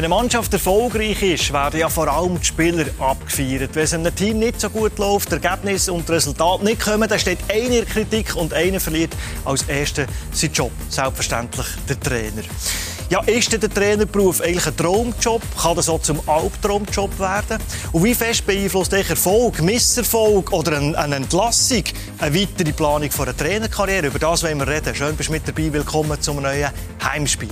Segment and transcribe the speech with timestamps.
[0.00, 3.74] Wenn eine Mannschaft erfolgreich ist, werden ja vor allem die Spieler abgefeiert.
[3.74, 7.40] Wenn es einem Team nicht so gut läuft, Ergebnis und Resultat nicht kommen, dann steht
[7.50, 10.70] einer in Kritik und einer verliert als Erster seinen Job.
[10.88, 12.42] Selbstverständlich der Trainer.
[13.10, 15.42] Ja, ist der Trainerberuf eigentlich ein Traumjob?
[15.60, 17.58] Kann das auch zum Albtraumjob werden?
[17.92, 21.84] Und wie fest beeinflusst euch Erfolg, Misserfolg oder eine, Entlassung
[22.20, 24.06] eine weitere Planung einer Trainerkarriere?
[24.06, 24.94] Über das wollen wir reden.
[24.94, 25.70] Schön, bist du mit dabei.
[25.70, 26.70] Willkommen zum neuen
[27.04, 27.50] Heimspiel.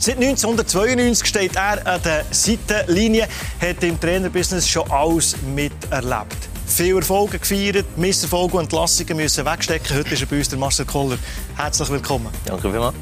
[0.00, 3.26] Seit 1992 steht er an der Seitenlinie,
[3.60, 6.36] hat im Trainerbusiness schon alles miterlebt.
[6.66, 9.96] Viele Erfolge gefeiert, Misserfolge und Entlassungen müssen wegstecken.
[9.96, 11.18] Heute ist er bei uns, der Marcel Koller.
[11.56, 12.28] Herzlich willkommen.
[12.44, 12.94] Danke vielmals.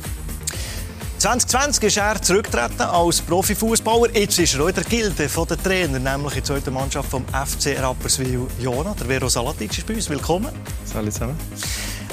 [1.19, 4.17] 2020 ist er zurückgetreten als Profifußballer.
[4.17, 7.27] Jetzt ist er auch in der Gilde der Trainer, nämlich in der zweiten Mannschaft vom
[7.27, 8.95] FC Rapperswil-Jona.
[9.01, 10.09] Der Vero Salatic ist bei uns.
[10.09, 10.49] Willkommen.
[10.85, 11.37] Salut zusammen.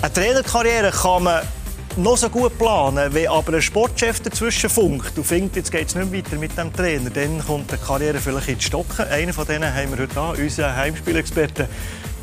[0.02, 1.42] Eine Trainerkarriere kann man
[1.98, 5.96] noch so gut planen, wenn aber ein Sportchef dazwischen funkt und findet, jetzt geht es
[5.96, 9.06] nicht weiter mit dem Trainer, dann kommt die Karriere vielleicht ins Stocken.
[9.08, 11.68] Einen von denen haben wir heute an, unseren Heimspielexperten.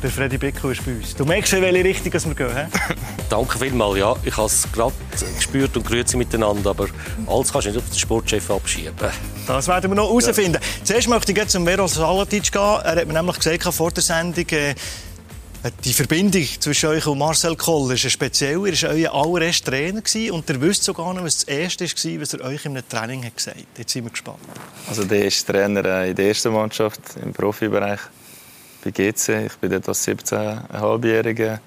[0.03, 1.15] Der Freddy Becko ist bei uns.
[1.15, 2.55] Du merkst in welche Richtung wir gehen.
[2.55, 2.93] He?
[3.29, 3.99] Danke vielmals.
[3.99, 4.93] Ja, ich habe es gerade
[5.37, 6.87] gespürt und grüezi miteinander, aber
[7.27, 8.95] alles kannst du nicht auf den Sportchef abschieben.
[9.45, 10.53] Das werden wir noch herausfinden.
[10.59, 10.85] Ja.
[10.85, 12.61] Zuerst möchte ich zum Veros Salatic gehen.
[12.61, 14.73] Er hat mir nämlich gesagt vor der Sendung, äh,
[15.83, 18.65] die Verbindung zwischen euch und Marcel Koll ist speziell.
[18.65, 20.01] Er war euer allererster Trainer
[20.33, 23.23] und ihr wisst sogar noch, was das Erste war, was er euch in einem Training
[23.25, 23.65] hat gesagt hat.
[23.77, 24.39] Jetzt sind wir gespannt.
[24.89, 27.99] Also der erste Trainer äh, in der ersten Mannschaft im Profibereich
[28.83, 29.45] bei GC.
[29.45, 31.59] Ich bin dort als 17,5-Jähriger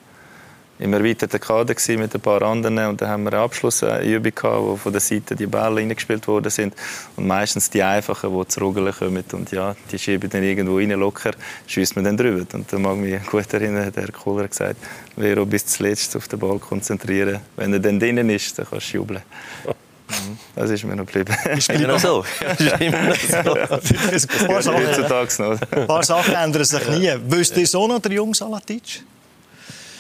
[0.79, 4.77] im erweiterten Kader mit ein paar anderen und dann haben wir eine Abschlussübung gehabt, wo
[4.77, 6.75] von der Seite die Bälle reingespielt worden sind
[7.17, 10.91] und meistens die einfachen, die zu Rugeln kommen und ja, die schieben dann irgendwo rein
[10.91, 11.31] locker,
[11.67, 14.77] schießt man dann drüber und da mag mich gut erinnern, der Herr Kohler gesagt,
[15.17, 18.99] Vero bis zuletzt auf den Ball konzentrieren, wenn er dann drinnen ist, dann kannst du
[18.99, 19.23] jubeln.
[20.55, 21.35] Das ist mir noch geblieben.
[21.57, 22.25] Ist immer noch so.
[22.59, 24.71] ist immer noch so.
[24.71, 27.13] ein, paar Sachen, ein paar Sachen ändern sich nie.
[27.27, 29.03] Wisst ihr so noch, der Jungs Salatic?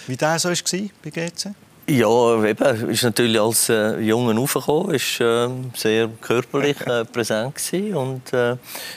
[0.07, 1.55] Wie der so war bei GC?
[1.87, 7.95] Ja, eben, ist natürlich als äh, Junge aufgekommen, ist äh, sehr körperlich äh, präsent gewesen.
[7.95, 8.57] und äh,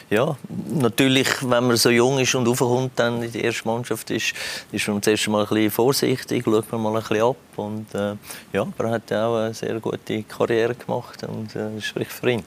[0.10, 0.38] ja,
[0.70, 4.34] natürlich, wenn man so jung ist und aufkommt dann in die erste Mannschaft, ist,
[4.72, 8.16] ist man zuerst mal ein bisschen vorsichtig, schaut man mal ein bisschen ab und äh,
[8.54, 12.32] ja, aber er hat auch eine sehr gute Karriere gemacht und äh, das spricht für
[12.32, 12.44] ihn.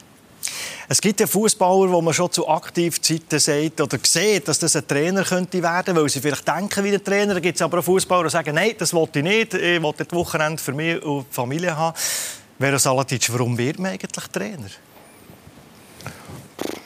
[0.87, 4.87] Es gibt ja Fußballer, wo man schon zu Aktivzeiten sagt oder sieht, dass das ein
[4.87, 7.33] Trainer könnte werden, weil sie vielleicht denken wie ein Trainer.
[7.35, 9.53] Da gibt es aber auch Fußballer, die sagen, nein, das will ich nicht.
[9.53, 11.97] Ich will das Wochenende für mich und die Familie haben.
[12.59, 14.69] Vera Salatic, warum wird man eigentlich Trainer?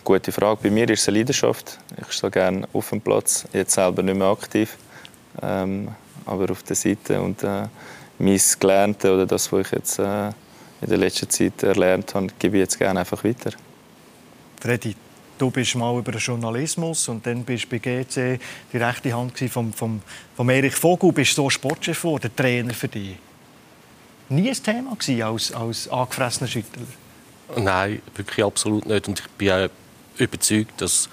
[0.06, 0.59] Gute Frage.
[0.62, 1.80] Bei mir ist es eine Leidenschaft.
[2.00, 4.78] Ich stehe gerne auf dem Platz, jetzt selber nicht mehr aktiv,
[5.42, 5.90] ähm,
[6.26, 7.20] aber auf der Seite.
[7.20, 7.64] Und äh,
[8.20, 10.30] mein Gelernte oder das, was ich jetzt äh,
[10.81, 13.52] in der letzten Zeit erlernt habe, gebe ich jetzt gerne einfach weiter.
[14.59, 14.96] Freddy,
[15.38, 18.40] du bist mal über den Journalismus und dann bist du bei GC
[18.72, 20.02] die rechte Hand von, von,
[20.35, 23.18] von Erich Vogel, bist so Sportchef geworden, Trainer für dich.
[24.30, 26.84] Nie ein Thema gewesen als, als angefressener Schüttler?
[27.58, 29.08] Nein, wirklich absolut nicht.
[29.08, 29.69] Und ich bin auch
[30.18, 31.09] überzeugt, dass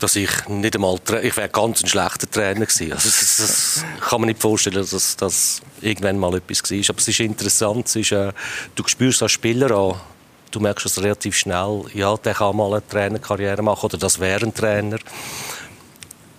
[0.00, 2.92] dass ich nicht einmal ich wäre ganz ein schlechter Trainer gewesen.
[2.92, 6.90] Also das, das kann man nicht vorstellen, dass das irgendwann mal etwas war.
[6.90, 8.32] Aber es ist interessant, es ist, äh,
[8.74, 10.00] du spürst als Spieler an,
[10.50, 14.46] du merkst es relativ schnell, ja, der kann mal eine Trainerkarriere machen oder das wäre
[14.46, 14.98] ein Trainer.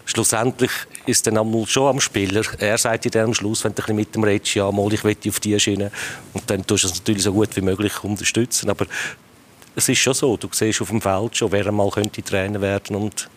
[0.05, 0.71] Schlussendlich
[1.05, 2.41] ist dann einmal schon am Spieler.
[2.59, 5.15] Er sagt dir dann am Schluss, wenn du mit dem redest, ja, mal, ich will
[5.27, 5.91] auf die Schiene.
[6.33, 8.69] Und dann tust du es natürlich so gut wie möglich unterstützen.
[8.69, 8.87] Aber
[9.73, 12.97] es ist schon so, du siehst auf dem Feld schon, wer einmal könnte Trainer werden
[12.97, 13.29] und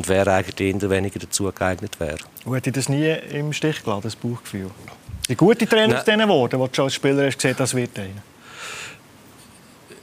[0.00, 2.16] und wer eigentlich eher weniger dazu geeignet wäre.
[2.46, 4.70] Und hat das nie im Stich gelassen, das Bauchgefühl?
[5.28, 8.22] Die gute Trainer aus diesen Worten, die du als Spieler hast gesehen, das wird einer?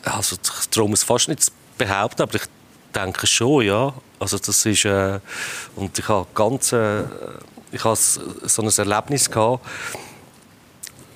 [0.04, 2.44] Also ich traue es fast nicht zu behaupten, aber ich
[2.94, 3.92] denke schon, ja.
[4.20, 5.20] Also das ist, äh,
[5.76, 7.02] und ich habe ganz, äh,
[7.72, 9.66] ich habe so ein Erlebnis gehabt,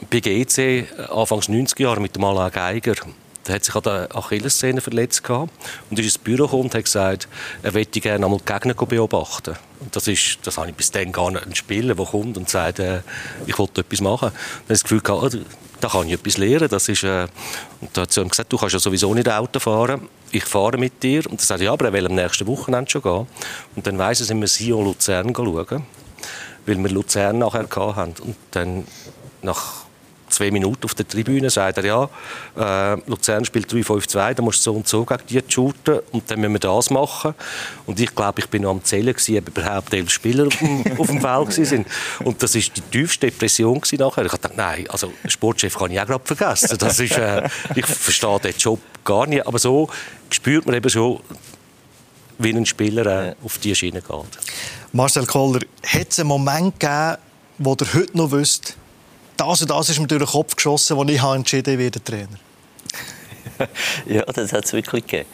[0.10, 2.96] bei GC Anfangs 90er Jahre mit dem Alain Geiger.
[3.48, 5.52] Der hat sich an der Achillessehne verletzt gehabt
[5.90, 7.28] und ist ins Büro gekommen und hat gesagt,
[7.64, 9.56] er möchte gerne einmal die Gegner beobachten.
[9.80, 12.50] Und das ist, das habe ich bis dann gar nicht ein Spieler, der kommt und
[12.50, 13.02] sagt, äh,
[13.48, 14.30] ich wollte etwas machen.
[14.30, 15.40] Dann habe ich das Gefühl gehabt, oh,
[15.82, 16.70] da kann ich etwas lernen.
[16.70, 17.28] Das ist, äh,
[17.82, 20.08] und da hat sie ihm gesagt, du kannst ja sowieso nicht Auto fahren.
[20.32, 21.26] Ich fahre mit dir.
[21.30, 23.28] Und er sagt, ja, aber er will am nächsten Wochenende schon gehen.
[23.76, 25.84] Und dann weiss er, sind wir Sion Luzern schauen,
[26.66, 28.22] weil wir Luzern nachher hatten.
[28.22, 28.86] Und dann
[29.42, 29.86] nach
[30.32, 32.10] zwei Minuten auf der Tribüne, sagt er, ja,
[32.94, 36.40] äh, Luzern spielt 3-5-2, da musst du so und so gegen die shooten und dann
[36.40, 37.36] müssen wir das machen.
[37.86, 40.84] Und ich glaube, ich bin noch am Zählen gewesen, ob überhaupt elf Spieler auf dem,
[41.00, 41.88] auf dem Feld sind.
[42.24, 44.26] Und das ist die tiefste Depression nachher.
[44.26, 46.78] Ich dachte, nein, also Sportchef kann ich auch gerade vergessen.
[46.78, 49.90] Das ist, äh, ich verstehe den Job gar nicht, aber so
[50.30, 51.20] spürt man eben schon,
[52.38, 54.40] wie ein Spieler äh, auf die Schiene geht.
[54.94, 57.18] Marcel Koller, hat es einen Moment gegeben,
[57.58, 58.76] wo ihr heute noch wisst,
[59.38, 62.40] das und das ist mir durch den Kopf geschossen, wo ich entschieden habe, ich Trainer?
[64.06, 65.30] ja, das hat es wirklich gegeben.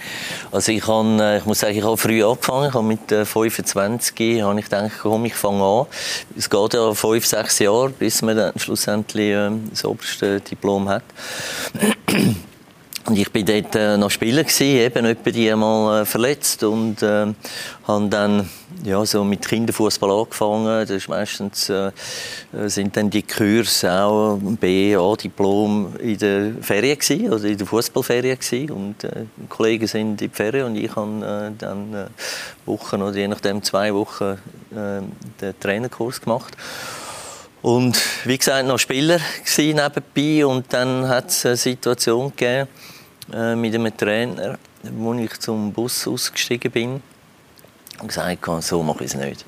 [0.51, 2.69] Also ich, habe, äh, ich muss sagen, ich habe früh angefangen.
[2.69, 5.85] Ich habe mit 25 äh, habe ich gedacht, komm, ich fange an.
[6.37, 11.03] Es geht ja fünf, sechs Jahre, bis man dann schlussendlich äh, das oberste Diplom hat.
[13.07, 17.01] Und ich bin dort äh, noch Spieler gewesen, eben etwa die einmal äh, verletzt und
[17.01, 17.27] äh,
[17.87, 18.49] habe dann
[18.83, 20.81] ja so mit Kinderfußball angefangen.
[20.81, 21.91] Das ist meistens äh,
[22.65, 27.65] sind dann die Kurse auch B, A Diplom in der Ferien gewesen, also in der
[27.65, 28.71] Fußballferien gewesen.
[28.71, 32.05] und äh, Kollegen sind in die Ferien und ich habe äh, dann äh,
[32.65, 34.37] Wochen oder je nachdem zwei Wochen
[34.71, 35.01] äh,
[35.39, 36.57] den Trainerkurs gemacht.
[37.61, 39.19] Und wie gesagt, noch Spieler
[39.57, 42.67] nebenbei und dann hat es eine Situation gegeben,
[43.33, 47.01] äh, mit einem Trainer, wo ich zum Bus ausgestiegen bin
[47.99, 49.45] und gesagt habe, so mache ich es nicht.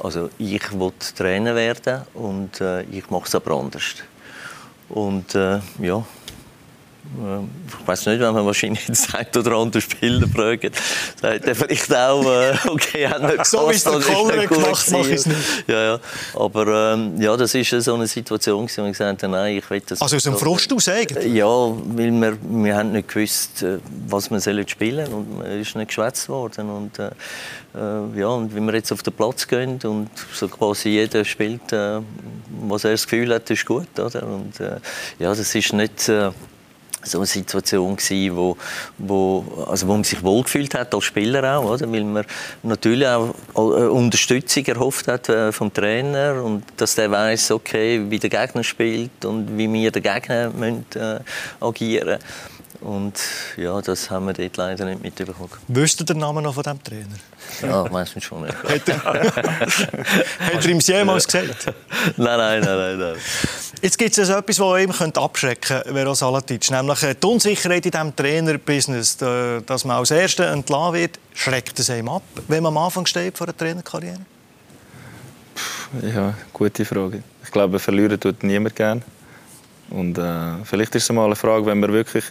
[0.00, 3.94] Also ich will Trainer werden und äh, ich mache es aber anders.
[4.88, 6.04] Und äh, ja,
[7.80, 10.76] ich weiß nicht, wenn man wahrscheinlich jetzt ein oder andere Spieler fragt,
[11.20, 15.08] sagt er vielleicht auch, äh, okay, hat nicht So wie es der Koller gemacht, mache
[15.08, 15.38] ich es nicht.
[15.66, 16.00] Ja, ja.
[16.34, 19.82] Aber ähm, ja, das war so eine Situation, wo ich gesagt habe, nein, ich will
[19.86, 20.02] das...
[20.02, 21.32] Also aus dem Frust aus eigentlich?
[21.32, 25.74] Ja, weil wir, wir haben nicht gewusst, äh, was wir sollen spielen und man ist
[25.74, 26.68] nicht geschwätzt worden.
[26.68, 27.10] Und, äh,
[27.74, 31.72] äh, ja, und wenn wir jetzt auf den Platz gehen und so quasi jeder spielt,
[31.72, 32.00] äh,
[32.68, 34.22] was er das Gefühl hat, ist gut, oder?
[34.26, 34.76] Und äh,
[35.18, 36.10] ja, das ist nicht...
[37.06, 38.56] So eine Situation gewesen, wo,
[38.98, 41.90] wo, also wo man sich wohlgefühlt hat als Spieler auch, oder?
[41.90, 42.24] weil man
[42.62, 48.18] natürlich auch äh, Unterstützung erhofft hat äh, vom Trainer und dass der weiß, okay, wie
[48.18, 51.20] der Gegner spielt und wie wir den Gegner müssen, äh,
[51.60, 52.18] agieren
[52.80, 53.14] und
[53.56, 55.50] ja, das haben wir dort leider nicht mitbekommen.
[55.68, 57.16] Wüsst ihr den Namen noch von diesem Trainer?
[57.62, 58.54] Ja, meistens schon nicht.
[58.54, 61.72] hat, er, hat er ihm jemals gesagt?
[62.16, 62.98] nein, nein, nein, nein.
[62.98, 63.16] nein.
[63.82, 66.70] Jetzt gibt es also etwas, das ihm abschrecken könnte, Vero Salatic.
[66.70, 69.16] Nämlich äh, die Unsicherheit in diesem Trainerbusiness.
[69.16, 73.36] Dass man als Erster entlassen wird, schreckt es ihm ab, wenn man am Anfang steht
[73.36, 74.20] von einer Trainerkarriere?
[76.02, 77.22] Ja, gute Frage.
[77.44, 79.02] Ich glaube, verlieren tut niemand gerne.
[79.90, 82.24] Und äh, vielleicht ist es mal eine Frage, wenn man wirklich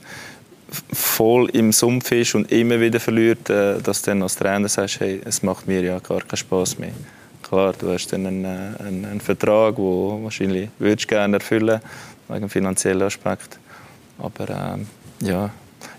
[0.92, 5.00] voll im Sumpf ist und immer wieder verliert, äh, dass du dann als Trainer sagst,
[5.00, 6.94] hey, es macht mir ja gar keinen Spaß mehr.
[7.44, 11.80] Klar, du hast dann einen, äh, einen, einen Vertrag, den wahrscheinlich würdest gerne erfüllen
[12.28, 13.60] wegen dem finanziellen Aspekt.
[14.18, 15.52] Aber äh, ja,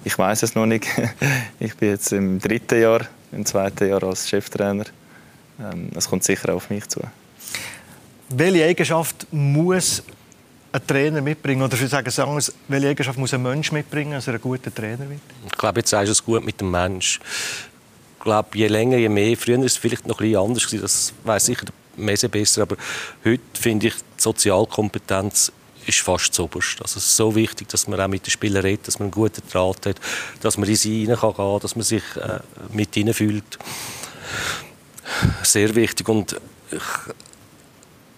[0.05, 0.87] ich weiß es noch nicht.
[1.61, 3.03] ich bin jetzt im dritten Jahr,
[3.33, 4.85] im zweiten Jahr als Cheftrainer.
[5.61, 7.01] Ähm, es kommt sicher auf mich zu.
[8.29, 10.03] Welche Eigenschaft muss
[10.77, 11.63] ein Trainer mitbringen?
[11.63, 14.75] Oder ich sage es anders, welche Eigenschaft muss ein Mensch mitbringen, dass er ein guter
[14.75, 15.21] Trainer wird?
[15.47, 17.21] Ich glaube, jetzt sagst du es gut mit dem Mensch.
[18.19, 19.37] Ich glaube, je länger, je mehr.
[19.37, 20.67] Früher war es vielleicht noch bisschen anders.
[20.81, 22.63] Das weiß sicher besser.
[22.63, 22.77] Aber
[23.25, 25.53] heute finde ich, die Sozialkompetenz
[25.87, 26.83] ist fast das Oberste.
[26.83, 29.13] Also es ist so wichtig, dass man auch mit den Spielern redet, dass man einen
[29.13, 30.01] guten Draht hat,
[30.41, 32.41] dass man in sie hinein kann dass man sich äh,
[32.73, 33.59] mit ihnen fühlt.
[35.43, 36.09] Sehr wichtig.
[36.09, 36.37] Und
[36.73, 37.15] ich,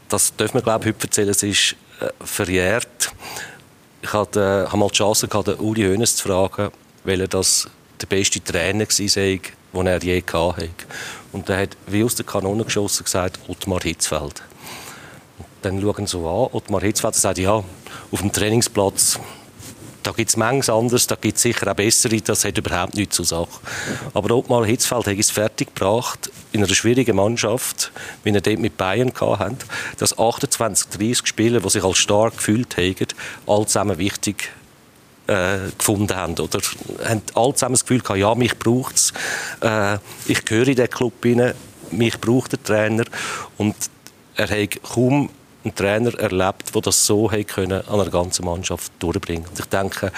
[0.09, 1.29] das dürfen wir, glaube ich, heute erzählen.
[1.29, 1.77] Es ist
[2.25, 3.13] verjährt.
[4.03, 6.71] Ich hatte, äh, mal die Chance gehabt, Uli Hoeneß zu fragen,
[7.05, 7.69] weil er das
[8.01, 10.69] der beste Trainer war, den er je hatte.
[11.33, 14.43] Und er hat wie aus der Kanone geschossen gesagt, Ottmar Hitzfeld.
[15.39, 17.53] Und dann schauen sie so an, Ottmar Hitzfeld sagt, ja,
[18.11, 19.19] auf dem Trainingsplatz
[20.09, 23.17] da gibt es manches anderes, da gibt es sicher auch bessere, das hat überhaupt nichts
[23.17, 23.61] zur Sache.
[24.15, 27.93] Aber Ottmar Hitzfeld hat es fertiggebracht, in einer schwierigen Mannschaft,
[28.25, 29.67] wie er dort mit Bayern hatte,
[29.99, 32.95] dass 28, 30 Spieler, die sich als stark gefühlt haben,
[33.47, 34.51] alle zusammen wichtig
[35.27, 36.39] äh, gefunden haben.
[36.39, 36.61] Oder
[37.05, 39.13] haben alle zusammen das Gefühl gehabt, ja, mich braucht es,
[39.61, 41.53] äh, ich gehöre in diesen Club rein,
[41.91, 43.05] mich braucht der Trainer.
[43.59, 43.77] Und
[44.37, 45.29] er hat kaum
[45.65, 50.13] einen Trainer erlebt, der das so können, an einer ganzen Mannschaft durchbringen Und ich denke,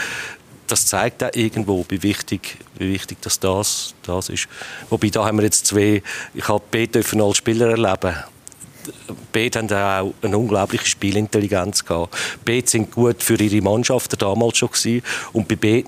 [0.67, 4.49] das zeigt auch irgendwo, wie wichtig, wie wichtig das, das, das ist.
[4.89, 6.03] Wobei, da haben wir jetzt zwei,
[6.35, 8.17] ich habe B als Spieler erleben.
[9.33, 12.17] B haben auch eine unglaubliche Spielintelligenz gehabt.
[12.45, 15.03] B sind gut für ihre Mannschaft damals schon gewesen.
[15.33, 15.85] Und bei B,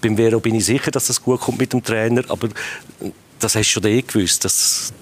[0.00, 2.48] beim Vero bin ich sicher, dass das gut kommt mit dem Trainer, aber
[3.38, 4.44] das hast du schon eh gewusst.
[4.44, 4.92] Das,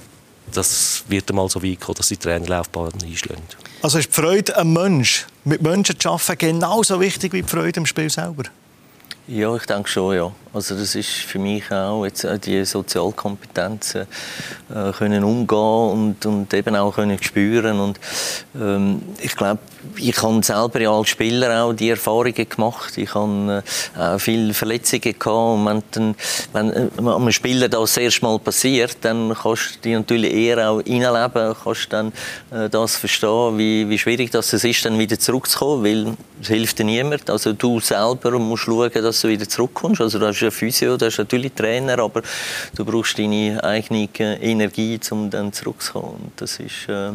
[0.50, 3.42] das wird einmal so weit kommen, dass die Trainerlaufbahn einschlagen.
[3.82, 7.80] Also ist die Freude am Mensch, mit Menschen zu arbeiten, genauso wichtig wie die Freude
[7.80, 8.44] am Spiel selber?
[9.26, 10.32] Ja, ich denke schon, ja.
[10.52, 14.08] Also das ist für mich auch jetzt die Sozialkompetenzen
[14.74, 18.00] äh, können umgehen und, und eben auch können spüren und
[18.60, 19.60] ähm, ich glaube,
[19.96, 22.96] ich habe selber ja als Spieler auch die Erfahrungen gemacht.
[22.96, 23.62] Ich habe
[23.98, 26.14] äh, viele Verletzungen gehabt und wenn, dann,
[26.52, 26.70] wenn
[27.06, 31.54] äh, einem Spieler das, erste Mal passiert, dann kannst du dich natürlich eher auch reinleben,
[31.62, 32.12] kannst dann
[32.50, 36.84] äh, das verstehen, wie, wie schwierig das ist, dann wieder zurückzukommen, weil es hilft dir
[36.84, 37.28] niemand.
[37.30, 40.00] Also du selber musst schauen, dass du wieder zurückkommst.
[40.00, 42.22] Also du hast ja Physio, du hast natürlich Trainer, aber
[42.74, 46.20] du brauchst deine eigene Energie, um dann zurückzukommen.
[46.24, 47.10] Und das ist, äh,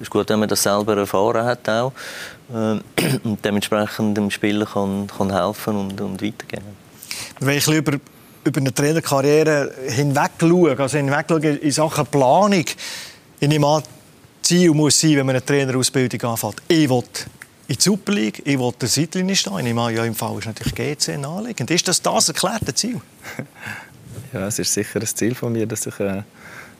[0.00, 1.92] ist gut, wenn man das selber erfahren hat auch
[2.52, 2.54] äh,
[3.24, 6.76] und dementsprechend dem Spieler kann, kann helfen und, und weitergeben.
[7.40, 7.98] Wenn ich über,
[8.44, 12.64] über eine Trainerkarriere hinweg schaue, also hinweg schaue in Sachen Planung,
[13.40, 13.82] ich nehme an,
[14.42, 17.02] Ziel muss sein, wenn man eine Trainerausbildung anfängt, ich will
[17.68, 19.66] in die Super League, ich will der Seitlinie stehen.
[19.66, 21.70] Ich meine, ja, im Fall ist natürlich GC naheliegend.
[21.70, 23.00] Ist das das erklärte Ziel?
[24.32, 26.22] ja, es ist sicher ein Ziel von mir, dass ich äh,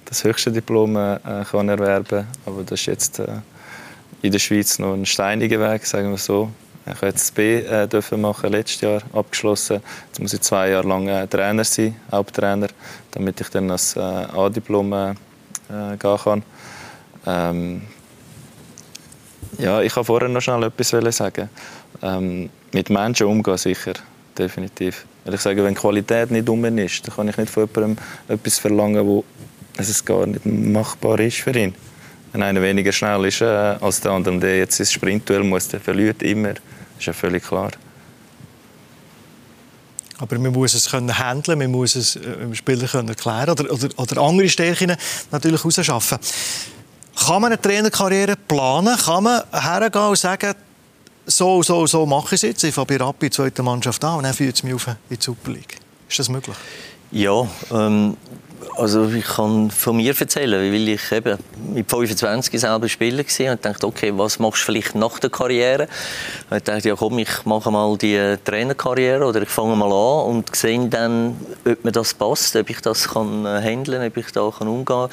[0.05, 1.19] das höchste Diplom äh,
[1.51, 2.27] kann erwerben kann.
[2.45, 3.29] Aber das ist jetzt äh,
[4.23, 6.51] in der Schweiz noch ein steiniger Weg, sagen wir so.
[6.85, 9.81] Ich jetzt das B äh, dürfen machen, letztes Jahr abgeschlossen.
[10.09, 12.69] Jetzt muss ich zwei Jahre lang äh, Trainer sein, Haupttrainer,
[13.13, 15.15] damit ich dann das äh, A-Diplom äh, äh,
[15.97, 16.43] gehen kann.
[17.25, 17.83] Ähm,
[19.59, 21.51] ja, ich kann vorher noch schnell etwas sagen.
[22.03, 23.93] Ähm, mit Menschen umgehen sicher,
[24.37, 25.05] definitiv.
[25.25, 28.59] Weil ich sage, wenn Qualität nicht um ist, dann kann ich nicht von jemandem etwas
[28.59, 29.25] verlangen, wo
[29.77, 31.75] es gar nicht machbar ist für ihn.
[32.33, 35.81] Wenn einer weniger schnell ist äh, als der andere, der jetzt ins Sprintduell muss, der
[35.81, 36.55] verliert immer.
[36.55, 36.63] Das
[36.99, 37.71] ist ja völlig klar.
[40.19, 43.71] Aber man muss es können handeln, man muss es äh, dem Spieler können erklären oder,
[43.71, 44.97] oder, oder andere Stärken
[45.31, 46.19] natürlich herausschaffen.
[47.27, 48.97] Kann man eine Trainerkarriere planen?
[48.97, 50.55] Kann man hergehen und sagen,
[51.27, 52.65] so, so, so mache ich es jetzt.
[52.65, 55.17] Ich fange bei Rappi zweite Mannschaft an und dann führt es mich auf in die
[55.21, 55.79] Super League.
[56.09, 56.57] Ist das möglich?
[57.15, 58.17] Ja, ähm,
[58.79, 61.37] also ich kann von mir erzählen, weil ich eben
[61.75, 65.89] mit 25 selber Spieler war und dachte, okay, was machst du vielleicht nach der Karriere?
[66.51, 70.57] Ich dachte, ja komm, ich mache mal die Trainerkarriere oder ich fange mal an und
[70.57, 74.51] sehe dann, ob mir das passt, ob ich das kann äh, handeln, ob ich da
[74.51, 75.09] kann umgehen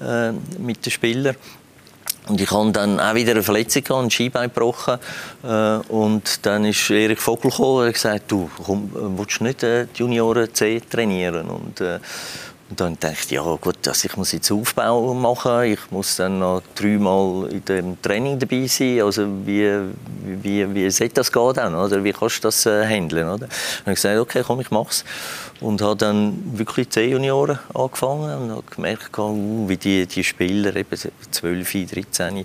[0.00, 1.36] äh, mit den Spielern.
[2.26, 4.98] Und ich hatte dann auch wieder eine Verletzung, gehabt, ein Skibein gebrochen.
[5.42, 9.62] Äh, und dann ist Erik Vogel gekommen und hat gesagt, du, komm, willst du nicht
[9.62, 11.48] äh, die Junioren C trainieren?
[11.48, 11.98] Und, äh,
[12.70, 16.38] und dann dachte ich, ja gut, also ich muss jetzt Aufbau machen, ich muss dann
[16.38, 19.70] noch dreimal in dem Training dabei sein, also wie,
[20.42, 22.02] wie, wie soll das gehen dann, oder?
[22.02, 23.46] Wie kannst du das äh, handeln, oder?
[23.46, 25.04] Dann habe ich gesagt, okay, komm, ich mach's.
[25.60, 30.98] Und habe dann wirklich C-Junioren angefangen und habe gemerkt, uh, wie die, die Spieler, eben
[31.30, 32.44] 12, 13,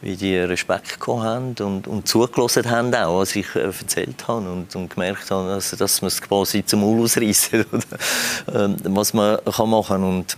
[0.00, 4.50] wie die Respekt haben und, und zugelassen haben auch, was ich äh, erzählt habe.
[4.50, 7.64] Und, und gemerkt habe, also, dass man es quasi zum Maul ausreißen,
[8.54, 10.36] ähm, was man kann machen und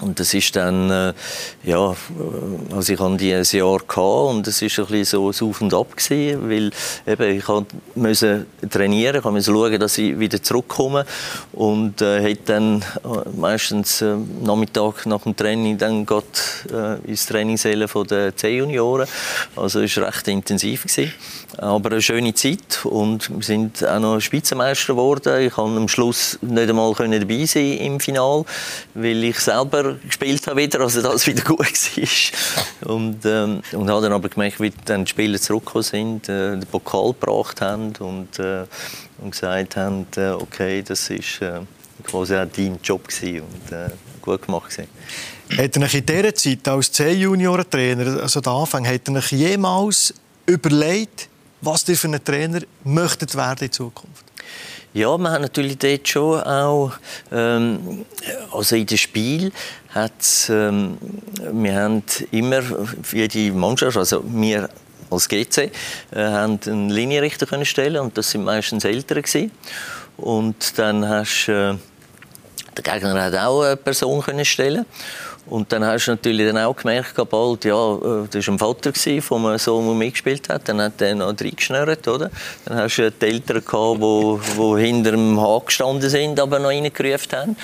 [0.00, 1.12] und das ist dann, äh,
[1.62, 5.50] ja, äh, also ich hatte dieses Jahr gehabt und es ist ein bisschen so ein
[5.50, 6.70] Auf und Ab gewesen, weil
[7.06, 7.44] eben ich
[7.94, 11.06] musste trainieren, ich musste schauen, dass ich wieder zurückkomme
[11.52, 17.26] und äh, hat dann äh, meistens äh, Nachmittag nach dem Training dann geht, äh, ins
[17.26, 19.06] Trainingssäle von der C-Junioren,
[19.54, 21.12] also es war recht intensiv gewesen.
[21.58, 25.42] aber eine schöne Zeit und wir sind auch noch Spitzenmeister geworden.
[25.42, 28.44] Ich konnte am Schluss nicht einmal dabei sein im Final,
[28.94, 32.94] weil ich selber gespielt habe wieder, also das wieder gut war.
[32.94, 36.66] Und, ähm, und habe dann aber gemerkt, wie dann die Spieler zurückgekommen sind, äh, den
[36.66, 38.64] Pokal gebracht haben und, äh,
[39.18, 41.60] und gesagt haben, äh, okay, das ist äh,
[42.02, 44.88] quasi auch dein Job gewesen und äh, gut gemacht gewesen.
[45.50, 50.14] Hat er in dieser Zeit als C-Junioren-Trainer, also der Anfang, hat er jemals
[50.46, 51.28] überlegt,
[51.60, 54.24] was ihr für einen Trainer möchtet werden in Zukunft?
[54.94, 56.92] Ja, wir haben natürlich dort schon auch,
[57.32, 58.04] ähm,
[58.52, 59.50] also in dem Spiel
[59.88, 60.98] hat ähm,
[61.52, 62.62] wir haben immer
[63.12, 64.68] jede Mannschaft, also wir
[65.10, 65.70] als GC, äh,
[66.12, 69.50] haben einen Linienrichter können stellen und das sind meistens Ältere gewesen.
[70.16, 71.74] Und dann hast äh,
[72.76, 74.86] der Gegner hat auch eine Person können stellen
[75.46, 78.92] und dann hast du natürlich dann auch gemerkt, bald, ja, äh, das war ein Vater
[79.20, 80.68] von einem Sohn, der mitgespielt hat.
[80.68, 82.30] Dann hat er noch reingeschnürt, oder?
[82.64, 86.68] Dann hast du die Eltern gehabt, die, die hinter dem Haken gestanden sind, aber noch
[86.68, 87.56] reingerufen haben.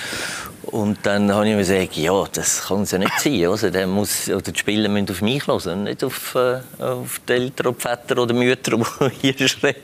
[0.63, 3.45] Und dann habe ich mir gesagt, ja, das kann es ja nicht sein.
[3.47, 7.33] Also, der muss, oder die Spieler müssen auf mich hören, nicht auf, äh, auf die
[7.33, 8.77] Eltern, die Väter oder Mütter,
[9.23, 9.75] die hier schreien.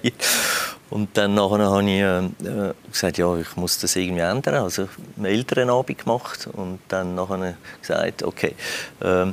[0.90, 4.56] Und dann nachher habe ich äh, gesagt, ja, ich muss das irgendwie ändern.
[4.56, 8.56] Also einen Elternabend gemacht und dann nachher gesagt, okay,
[9.02, 9.26] äh,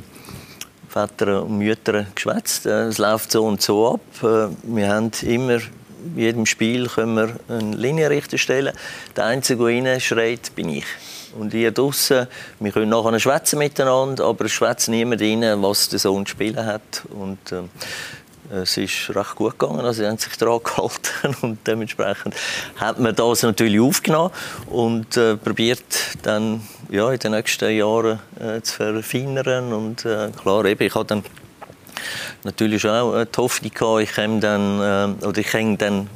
[0.89, 4.01] Väter und Mütter geschwätzt, äh, es läuft so und so ab.
[4.23, 5.59] Äh, wir haben immer
[6.05, 8.75] in jedem Spiel können wir einen Linienrichter stellen.
[9.15, 10.85] Der Einzige, der reinschreit, bin ich.
[11.35, 12.27] Und ihr draußen,
[12.59, 16.65] wir können nachher schwätzen miteinander, aber es schwätzt niemand rein, was der Sohn zu spielen
[16.65, 17.03] hat.
[17.09, 17.63] Und, äh,
[18.51, 22.35] es ist recht gut gegangen, also sie haben sich daran gehalten und dementsprechend
[22.75, 24.31] hat man das natürlich aufgenommen
[24.67, 25.81] und äh, probiert
[26.21, 29.73] dann ja, in den nächsten Jahren äh, zu verfeinern.
[29.73, 31.23] Und äh, klar, eben, ich habe dann
[32.43, 36.07] natürlich auch äh, die Hoffnung gehabt, ich kann dann, äh, oder ich dann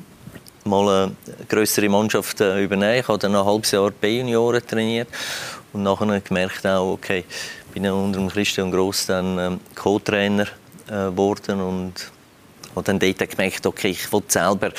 [0.70, 1.16] mal eine
[1.48, 3.00] größere Mannschaft äh, übernehmen.
[3.00, 5.08] Ich habe dann ein halbes Jahr B-Junioren trainiert
[5.74, 7.26] und nachher gemerkt auch, okay,
[7.74, 10.48] bin dann unter dem Christian Gross dann ähm, Co-Trainer
[10.88, 12.12] äh, geworden und
[12.76, 14.72] habe dann dort gemerkt, okay, ich will selber,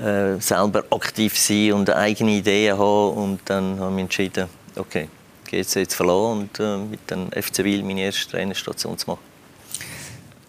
[0.00, 5.08] äh, selber aktiv sein und eigene Ideen haben und dann habe ich entschieden, okay,
[5.46, 9.32] geht's jetzt verloren und äh, mit dem FC Wil meine erste Trainerstation zu machen.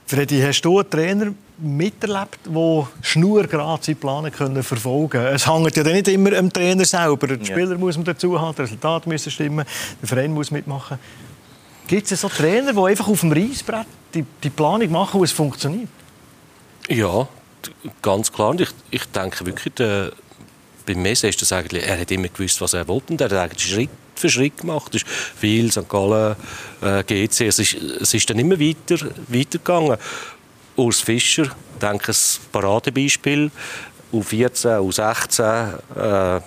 [0.06, 1.34] Freddy, hast du einen Trainer
[1.64, 5.36] miterlebt, der schnurgerade seinen Plan können verfolgen können?
[5.36, 7.28] Es hängt ja nicht immer am Trainer selber.
[7.28, 7.78] Der Spieler ja.
[7.78, 9.66] muss man dazu haben, das Resultat muss stimmen,
[10.02, 11.00] der Verein muss mitmachen.
[11.88, 15.32] Gibt es so Trainer, die einfach auf dem Reisbrett die, die Planung machen und es
[15.32, 15.90] funktioniert?
[16.88, 17.28] Ja,
[18.02, 18.56] ganz klar.
[18.60, 20.12] Ich, ich denke wirklich, der,
[20.86, 23.34] bei Messi ist das eigentlich, er hat immer gewusst, was er wollte und er hat
[23.34, 24.94] eigentlich Schritt für Schritt gemacht.
[24.96, 25.90] Es ist viel, St.
[25.90, 26.36] Gallen,
[26.82, 29.98] äh, GC, es ist, es ist dann immer weiter, weitergegangen.
[30.76, 31.48] Urs Fischer,
[31.82, 33.52] denke ich, ein Paradebeispiel.
[34.12, 36.42] U14, U16, äh,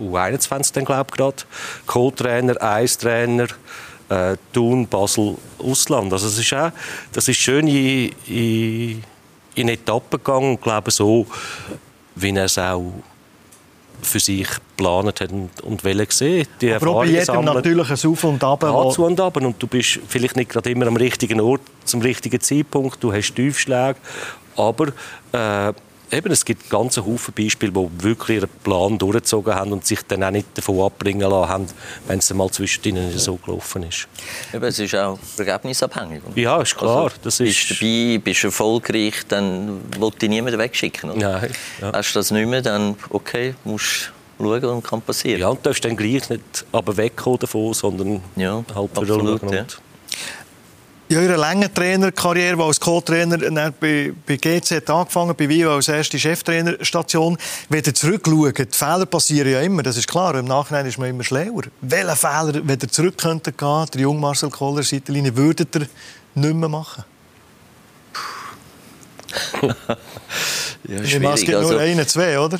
[0.00, 1.36] U21 dann glaube ich gerade.
[1.86, 3.46] Co-Trainer, Eistrainer,
[4.08, 6.12] äh, Thun, Basel, Ausland.
[6.12, 6.72] Also es ist auch,
[7.12, 9.04] das ist schön in, in,
[9.54, 11.26] in Etappen gegangen und glaube so,
[12.14, 12.92] wie er es auch
[14.02, 16.46] für sich geplant hat und, und wollen sehen.
[16.60, 18.60] Die Aber bei jedem natürlich ein Auf und Ab.
[18.60, 19.36] Dazu und Ab.
[19.36, 23.02] Und du bist vielleicht nicht gerade immer am richtigen Ort zum richtigen Zeitpunkt.
[23.02, 23.96] Du hast Tiefschläge.
[24.56, 24.88] Aber
[25.32, 25.72] äh,
[26.10, 30.24] eben, es gibt ganze Haufen Beispiele, die wirklich ihren Plan durchgezogen haben und sich dann
[30.24, 31.66] auch nicht davon abbringen lassen haben,
[32.06, 34.08] wenn es mal zwischen ihnen so gelaufen ist.
[34.52, 36.22] Eben, es ist auch ergebnisabhängig.
[36.34, 37.04] Ja, ist klar.
[37.04, 37.68] Also, das ist...
[37.68, 41.10] Bist dabei, bist erfolgreich, dann will dich niemand wegschicken.
[41.10, 41.40] Oder?
[41.40, 41.50] Nein.
[41.80, 41.92] Ja.
[41.92, 45.40] Hast du das nicht mehr, dann okay, musst schauen, was kann passieren.
[45.40, 49.52] Ja, und du darfst dann gleich nicht aber wegkommen davon, sondern ja, halt wieder schauen.
[49.52, 49.64] Ja.
[51.10, 53.38] Ja, Ihre lange Trainerkarriere, die als Co-Trainer
[53.80, 57.38] bei, bei hat angefangen, bei Viva als erste Cheftrainerstation.
[57.70, 60.34] Wenn ihr zurückschaut, Fehler passieren ja immer, das ist klar.
[60.34, 61.62] Im Nachhinein ist man immer schlauer.
[61.80, 65.88] Welche Fehler, wenn ihr zurück könntet gehen, der junge Marcel Kohler, Seitenlinie, würdet ihr
[66.34, 67.04] nicht mehr machen?
[70.88, 71.34] Ja, schwierig.
[71.34, 72.58] Es gibt nur also, einen, zwei, oder?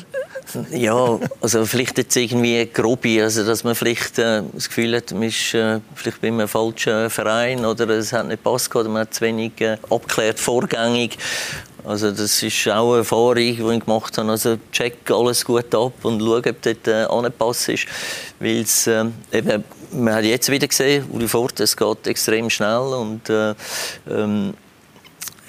[0.71, 5.23] Ja, also vielleicht jetzt irgendwie grobe, also dass man vielleicht äh, das Gefühl hat, man
[5.23, 9.13] ist äh, vielleicht bei einem falschen Verein oder es hat nicht passt oder man hat
[9.13, 11.17] zu wenig äh, abgeklärt vorgängig.
[11.85, 14.29] Also das ist auch eine Erfahrung, die ich gemacht habe.
[14.29, 17.85] Also check alles gut ab und schau, ob dort äh, angepasst ist.
[18.39, 22.79] Weil es äh, eben, man hat jetzt wieder gesehen, Uli Fort, es geht extrem schnell
[22.79, 23.53] und äh,
[24.09, 24.53] ähm,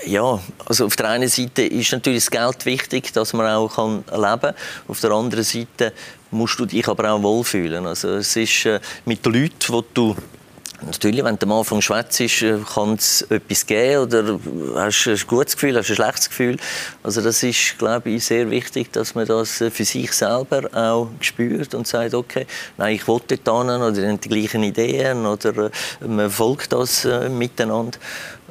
[0.06, 4.04] ja, also auf der einen Seite ist natürlich das Geld wichtig, dass man auch kann
[4.10, 4.54] leben kann.
[4.88, 5.92] Auf der anderen Seite
[6.30, 7.86] musst du dich aber auch wohlfühlen.
[7.86, 10.16] Also es ist äh, mit den Leuten, die du
[10.82, 14.40] Natürlich, wenn du am Anfang schwätzt, äh, kann es etwas geben oder
[14.76, 16.56] hast du ein gutes Gefühl, hast du ein schlechtes Gefühl.
[17.02, 21.08] Also das ist, glaube ich, sehr wichtig, dass man das äh, für sich selber auch
[21.20, 22.46] spürt und sagt, okay,
[22.78, 27.98] nein, ich will dort hin oder die gleichen Ideen oder man folgt das miteinander.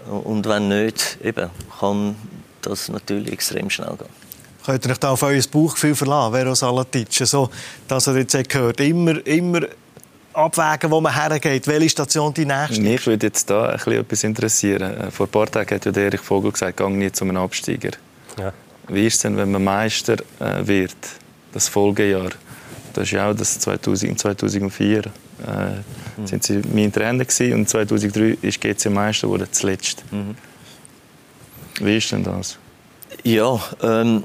[0.09, 2.15] Und wenn nicht, eben, kann
[2.61, 4.09] das natürlich extrem schnell gehen.
[4.65, 7.07] Könnt ihr euch da auf euer Bauchgefühl verlassen, Vero Salatic?
[7.11, 7.49] So,
[7.87, 9.61] dass ihr jetzt gehört, immer, immer
[10.33, 14.81] abwägen, wo man hergeht, welche Station die nächste Mich würde jetzt da ein etwas interessieren.
[14.81, 17.91] Äh, vor ein paar Tagen hat ja Erich Vogel gesagt, gang nie zu einem Absteiger.
[18.37, 18.53] Ja.
[18.87, 20.95] Wie ist es denn, wenn man Meister äh, wird,
[21.53, 22.29] das Folgejahr?
[22.93, 25.11] Das ist ja auch das 2000, 2004 äh,
[26.21, 26.27] mhm.
[26.27, 30.03] sind sie mein Trainer gewesen, und 2003 ist GC Meister geworden, zuletzt.
[30.11, 30.35] Mhm.
[31.79, 32.57] Wie ist denn das?
[33.23, 34.23] Ja, ähm,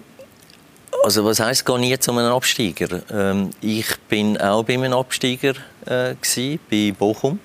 [1.02, 3.02] also was heisst, gar nie zu einem Absteiger?
[3.10, 5.54] Ähm, ich bin auch bei einem Absteiger
[5.86, 7.38] äh, gewesen, bei Bochum.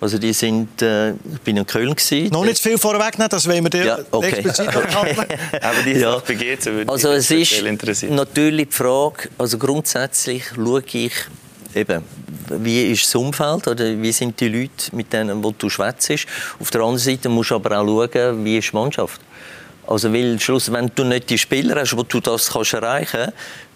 [0.00, 2.28] Also die sind, äh, ich bin in Köln gewesen.
[2.32, 4.28] Noch nicht viel vorweg, nicht, das wollen wir dir ja, okay.
[4.28, 5.16] explizit okay.
[5.60, 6.22] Aber die ja.
[6.24, 7.62] würde also es ist
[8.08, 11.12] natürlich die Frage, also grundsätzlich schaue ich
[11.74, 12.02] eben,
[12.50, 16.26] wie ist das Umfeld oder wie sind die Leute, mit denen wo du schwätzt.
[16.60, 19.20] Auf der anderen Seite musst du aber auch schauen, wie ist die Mannschaft.
[19.86, 23.32] Also weil Schluss, wenn du nicht die Spieler hast, wo du das kannst erreichen,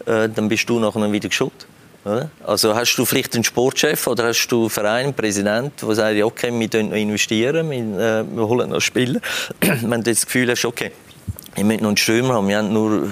[0.07, 1.67] äh, dann bist du nachher wieder schuld.
[2.45, 6.21] Also hast du vielleicht einen Sportchef oder hast du einen Verein, einen Präsident, der sagt,
[6.21, 9.21] okay, wir investieren, wir, äh, wir holen noch Spieler.
[9.61, 10.91] wenn du das Gefühl hast, okay,
[11.55, 12.49] ich möchte noch einen Stürmer haben.
[12.49, 13.11] Wir haben nur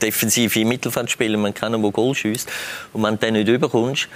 [0.00, 2.48] defensive Mittelfeldspieler, man kennen, der Goal schießt.
[2.94, 4.08] Und wenn du den nicht überkommst,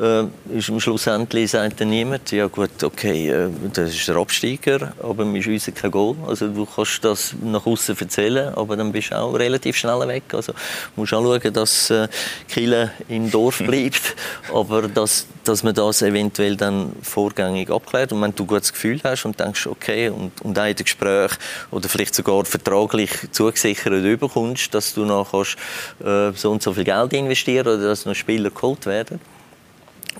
[0.00, 0.24] äh,
[0.56, 4.92] ist am Schluss endlich sagt dann niemand, ja gut, okay, äh, das ist der Absteiger,
[5.02, 6.16] aber wir schiessen kein Goal.
[6.26, 10.24] Also du kannst das nach außen erzählen, aber dann bist du auch relativ schnell weg.
[10.32, 10.58] Also du
[10.96, 12.08] musst auch schauen, dass äh,
[12.48, 14.16] Kille im Dorf bleibt,
[14.52, 18.12] aber dass, dass man das eventuell dann vorgängig abklärt.
[18.12, 20.84] Und wenn du ein gutes Gefühl hast und denkst, okay, und, und auch in den
[20.84, 21.38] Gesprächen
[21.70, 25.56] oder vielleicht sogar vertraglich zugesichert überkommst, dass du noch kannst,
[26.04, 29.20] äh, so und so viel Geld investieren oder dass noch Spieler geholt werden,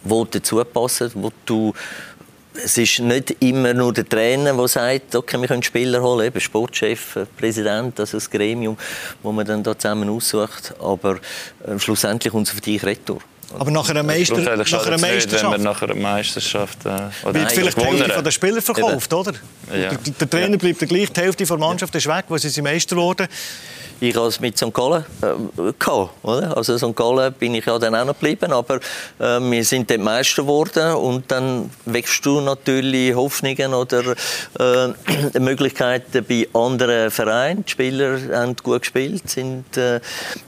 [0.05, 1.73] die dazu passen, wo du
[2.63, 6.41] es ist nicht immer nur der Trainer, der sagt, okay, wir können Spieler holen, eben
[6.41, 8.77] Sportchef, Präsident, also das Gremium,
[9.23, 10.73] wo man dann da zusammen aussucht.
[10.81, 11.19] Aber
[11.67, 13.19] äh, schlussendlich kommt es für dich retour.
[13.59, 15.33] Aber nach einer, Meister, nach einer Meisterschaft.
[15.33, 16.87] Nicht, wenn man nach einer Meisterschaft.
[16.87, 16.89] Äh,
[17.25, 19.33] oder wird vielleicht die Hälfte der Spieler verkauft, oder?
[19.73, 19.91] Ja.
[19.91, 22.97] Der, der, Trainer bleibt der gleich, die Hälfte der Mannschaft ist weg, wo sie Meister
[22.97, 23.29] wurden.
[24.01, 24.73] Ich es mit St.
[24.73, 26.57] Gallen äh, gehabt, oder?
[26.57, 26.95] Also St.
[26.97, 28.77] Gallen bin ich ja dann auch noch geblieben, aber
[29.19, 34.15] äh, wir sind dort Meister geworden und dann wächst du natürlich Hoffnungen oder
[34.59, 37.65] äh, Möglichkeiten bei anderen Vereinen.
[37.65, 40.01] Die Spieler haben gut gespielt, sind, äh,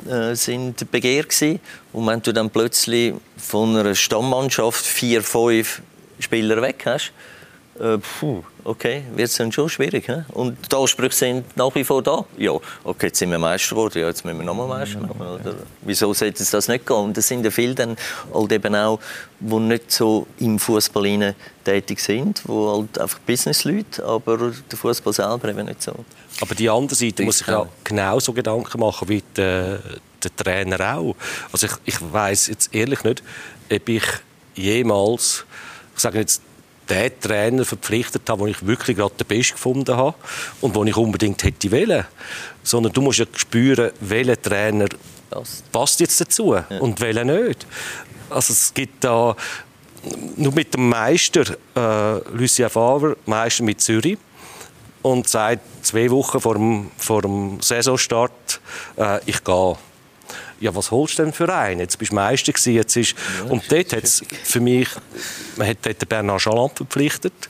[0.09, 1.61] äh sind begehrt gewesen.
[1.93, 5.83] Und wenn du dann plötzlich von einer Stammmannschaft vier, fünf
[6.19, 7.13] Spieler weg hast,
[7.81, 10.07] äh, puh, okay, wird es dann schon schwierig.
[10.07, 10.23] He?
[10.33, 12.25] Und die Ansprüche sind nach wie vor da.
[12.37, 12.53] Ja,
[12.85, 15.21] okay, jetzt sind wir Meister geworden, ja, jetzt müssen wir nochmal Meister machen.
[15.21, 15.55] Oder?
[15.83, 16.97] Wieso sollte es das nicht gehen?
[16.97, 17.97] Und das sind ja viele dann
[18.35, 18.99] halt eben auch,
[19.39, 25.49] die nicht so im Fußball tätig sind, die halt einfach Businessleute, aber der Fußball selber
[25.49, 25.95] eben nicht so.
[26.41, 29.79] Aber die andere Seite muss sich ja genauso Gedanken machen wie der,
[30.23, 31.15] der Trainer auch.
[31.53, 33.23] Also ich, ich weiß jetzt ehrlich nicht,
[33.73, 34.05] ob ich
[34.55, 35.45] jemals,
[35.95, 36.43] ich sage jetzt
[36.89, 40.17] den Trainer verpflichtet habe, den ich wirklich gerade den Besten gefunden habe
[40.61, 42.05] und den ich unbedingt hätte wollen.
[42.63, 44.87] Sondern du musst ja spüren, welcher Trainer
[45.73, 46.67] passt jetzt dazu ja.
[46.79, 47.67] und welcher nicht.
[48.31, 49.37] Also es gibt da
[50.37, 54.19] nur mit dem Meister, äh, Lucien Favre, Meister mit Zürich,
[55.03, 58.61] und sagt zwei Wochen vor dem, vor dem Saisonstart,
[58.97, 59.77] äh, ich gehe
[60.61, 61.81] ja, was holst du denn für einen?
[61.81, 63.15] Jetzt bist du Meister gewesen, jetzt ist...
[63.45, 64.89] Ja, und dort hat es für mich,
[65.57, 67.49] man hat dort Bernard Chaland verpflichtet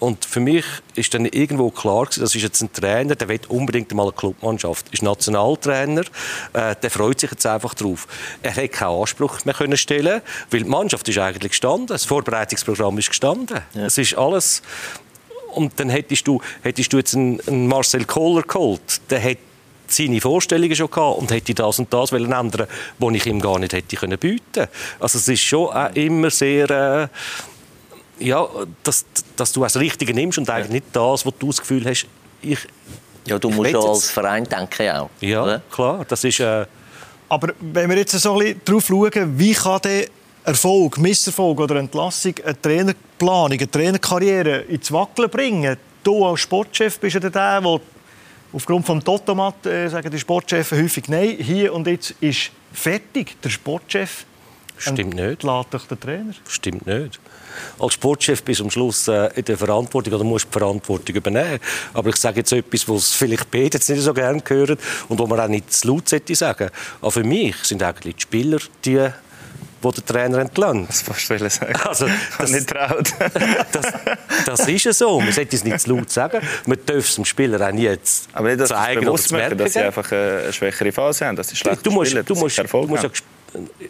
[0.00, 3.40] und für mich ist dann irgendwo klar gewesen, das ist jetzt ein Trainer, der will
[3.48, 4.86] unbedingt mal eine Clubmannschaft.
[4.92, 6.04] Ist Nationaltrainer,
[6.54, 8.08] äh, der freut sich jetzt einfach drauf.
[8.42, 12.96] Er hat keinen Anspruch mehr können stellen, weil die Mannschaft ist eigentlich gestanden, das Vorbereitungsprogramm
[12.98, 13.60] ist gestanden.
[13.74, 13.86] Ja.
[13.86, 14.62] Es ist alles
[15.52, 19.38] und dann hättest du, hättest du jetzt einen, einen Marcel Kohler geholt, der hat
[19.92, 22.66] seine Vorstellungen schon gehabt und hätte das und das ändern
[22.98, 24.66] was ich ihm gar nicht hätte können bieten
[24.98, 26.70] Also es ist schon auch immer sehr...
[26.70, 27.08] Äh,
[28.22, 28.46] ja,
[28.82, 32.06] dass, dass du das Richtige nimmst und eigentlich nicht das, was du das Gefühl hast,
[32.42, 32.58] ich...
[33.26, 35.10] Ja, du musst ja als Verein denken auch.
[35.20, 35.62] Ja, oder?
[35.70, 36.40] klar, das ist...
[36.40, 36.66] Äh,
[37.28, 40.06] aber wenn wir jetzt so ein bisschen darauf schauen, wie kann der
[40.44, 45.76] Erfolg, Misserfolg oder Entlassung eine Trainerplanung, eine Trainerkarriere ins Wackeln bringen?
[46.02, 47.80] Du als Sportchef bist ja der, der
[48.52, 51.36] Aufgrund des Totomat äh, sagen die Sportchefs häufig Nein.
[51.38, 53.40] Hier und jetzt ist fertig.
[53.42, 54.26] Der Sportchef
[54.80, 55.42] Stimmt nicht.
[55.42, 56.32] Lädt doch den Trainer.
[56.48, 57.20] Stimmt nicht.
[57.78, 61.58] Als Sportchef bist du am Schluss äh, in der Verantwortung oder musst die Verantwortung übernehmen.
[61.92, 65.26] Aber ich sage jetzt etwas, was vielleicht beide jetzt nicht so gerne hören und wo
[65.26, 66.72] man auch nicht zu laut sagen sollte.
[67.00, 69.08] Aber für mich sind eigentlich die Spieler die
[69.82, 70.86] wo der Trainer entlang.
[70.86, 71.74] Das fast ich sagen.
[71.84, 72.06] Also,
[72.38, 73.12] das, nicht traut.
[73.72, 73.86] das,
[74.44, 75.20] das ist ja so.
[75.20, 76.40] Man sollte es nicht zu laut sagen.
[76.66, 77.90] Man darf es dem Spieler auch nie
[78.32, 81.48] Aber nicht, dass zeigen oder zu merken, dass sie einfach eine schwächere Phase haben, dass
[81.48, 83.10] sie schlecht du musst, du musst, du musst ja,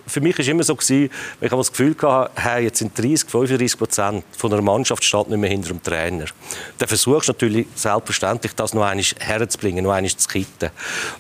[0.07, 2.97] für mich war es immer so, gewesen, wenn ich das Gefühl hatte, hey, jetzt sind
[2.97, 6.25] 30, 35 Prozent von einer Mannschaft steht nicht mehr hinter dem Trainer.
[6.79, 10.71] Dann versuchst du natürlich selbstverständlich, das noch einmal herzubringen, noch einmal zu kitten.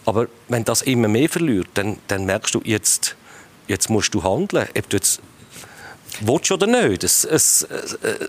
[0.07, 3.17] Aber wenn das immer mehr verliert, dann, dann merkst du, jetzt,
[3.71, 4.69] jetzt musst du handeln.
[4.77, 5.21] Ob du jetzt
[6.21, 7.05] willst oder nicht.
[7.05, 8.29] Es, es, äh,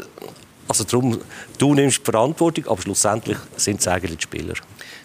[0.67, 1.19] also darum,
[1.57, 4.53] du nimmst die Verantwortung, aber schlussendlich sind es eigentlich die Spieler.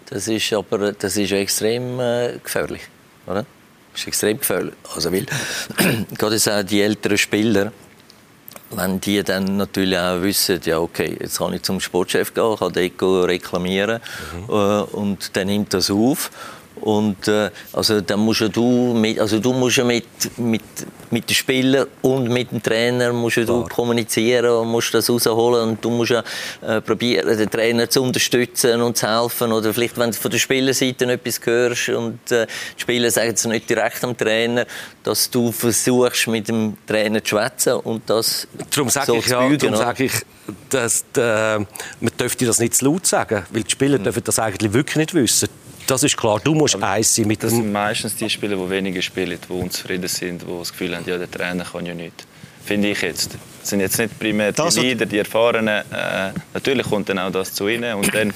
[0.09, 2.83] Das ist aber das ist extrem äh, gefährlich,
[3.27, 3.44] oder?
[3.92, 4.75] Das ist extrem gefährlich.
[4.94, 5.27] Also weil,
[6.16, 7.72] gerade auch die älteren Spieler,
[8.70, 12.72] wenn die dann natürlich auch wissen, ja okay, jetzt kann ich zum Sportchef gehen, kann
[12.72, 14.01] Deko reklamieren
[14.49, 14.55] mhm.
[14.55, 16.31] äh, und dann nimmt das auf
[16.81, 20.62] Und äh, also dann musst du mit, also du musst ja mit, mit,
[21.11, 25.85] mit den Spielern und mit dem Trainer musst du kommunizieren und musst das rausholen und
[25.85, 26.23] du musst ja
[26.61, 30.39] äh, probieren, den Trainer zu unterstützen und zu helfen oder vielleicht, wenn du von der
[30.39, 34.67] Spielerseite etwas hörst und äh, die Spieler sagen es nicht direkt am Trainer,
[35.03, 39.41] dass du versuchst mit dem Trainer zu schwätzen und das darum sage so ich, ja,
[39.47, 40.12] bügen, darum sage ich,
[40.69, 41.67] dass der,
[42.01, 44.05] man dürfte das nicht zu laut sagen, weil die Spieler mhm.
[44.05, 45.49] dürfen das eigentlich wirklich nicht wissen.
[45.87, 48.70] Das ist klar, du musst Aber eins sein mit Das sind meistens die Spieler, die
[48.70, 52.25] weniger spielen, die unzufrieden sind, die das Gefühl haben, ja, der Trainer kann ja nichts.
[52.64, 53.37] Finde ich jetzt.
[53.61, 55.85] Das sind jetzt nicht primär die das Leader, die Erfahrenen.
[55.92, 58.33] Äh, natürlich kommt dann auch das zu ihnen und dann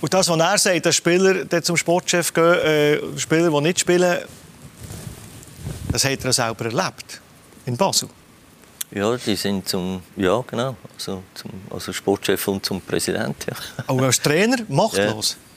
[0.00, 3.80] und das, was er sagt, dass Spieler die zum Sportchef gehen, äh, Spieler, die nicht
[3.80, 4.18] spielen,
[5.90, 7.20] das hat er selber erlebt
[7.66, 8.08] in Basel.
[8.90, 13.44] Ja, die sind zum, ja genau, also, zum, also Sportchef und zum Präsident.
[13.46, 13.54] Ja.
[13.86, 15.32] Auch als Trainer machtlos?
[15.32, 15.47] Ja.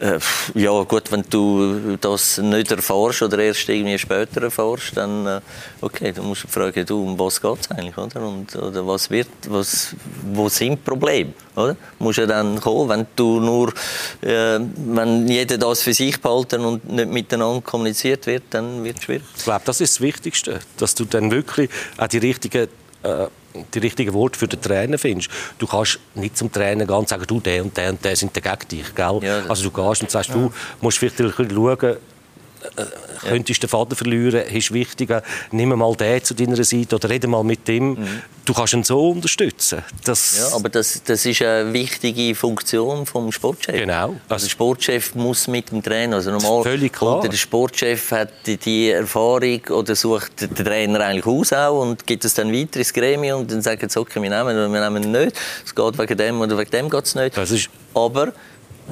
[0.00, 0.20] Äh,
[0.54, 5.40] ja gut, wenn du das nicht erfährst oder erst irgendwie später erfährst, dann äh,
[5.80, 8.20] okay, dann musst du fragen, du, um was geht es eigentlich, oder?
[8.20, 9.96] Und, oder was wird, was,
[10.32, 11.76] wo sind die Probleme, oder?
[11.98, 13.72] Musst ja dann kommen, wenn du nur,
[14.20, 19.04] äh, wenn jeder das für sich behalten und nicht miteinander kommuniziert wird, dann wird es
[19.04, 19.24] schwierig.
[19.36, 22.68] Ich glaube, das ist das Wichtigste, dass du dann wirklich auch die richtigen
[23.02, 23.26] äh,
[23.74, 25.30] die richtigen Worte für den Trainer findest.
[25.58, 28.32] Du kannst nicht zum Trainer gehen und sagen, du, der und der und der sind
[28.32, 28.94] gegen dich.
[28.94, 29.20] Gell?
[29.22, 30.36] Ja, also du gehst und sagst, ja.
[30.36, 31.96] du musst vielleicht ein bisschen schauen,
[32.76, 37.26] äh, könntest den Vater verlieren, ist wichtiger, nimm mal den zu deiner Seite oder rede
[37.26, 37.90] mal mit ihm.
[37.90, 38.22] Mhm.
[38.44, 39.82] Du kannst ihn so unterstützen.
[40.04, 43.78] Das ja, aber das, das ist eine wichtige Funktion vom Sportchef.
[43.78, 44.16] Genau.
[44.28, 47.20] Also der Sportchef muss mit dem Trainer, also normal völlig klar.
[47.20, 52.34] der Sportchef hat die Erfahrung oder sucht den Trainer eigentlich aus auch und gibt es
[52.34, 55.12] dann weiter ins Gremium und dann sagen sie, okay, wir nehmen oder wir nehmen ihn
[55.12, 55.36] nicht.
[55.64, 57.36] Es geht wegen dem oder wegen dem geht es nicht.
[57.36, 58.32] Das ist aber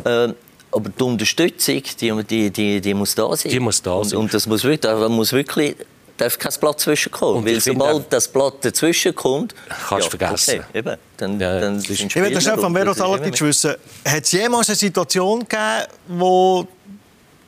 [0.05, 0.29] äh,
[0.77, 3.51] aber die Unterstützung, die, die, die, die muss da sein.
[3.51, 4.19] Die muss da sein.
[4.19, 5.77] Und, und das muss wirklich, da muss wirklich
[6.17, 7.45] darf kein Blatt dazwischenkommen.
[7.45, 9.55] Weil sobald das Blatt dazwischen kommt,
[9.89, 10.65] kannst du ja, vergessen.
[10.69, 14.69] Okay, eben, dann, ja, dann ich will schnell von Vero Salatic wissen, hat es jemals
[14.69, 16.67] eine Situation gegeben, wo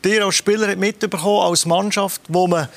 [0.04, 2.68] dir als Spieler mitbekommen als Mannschaft, wo man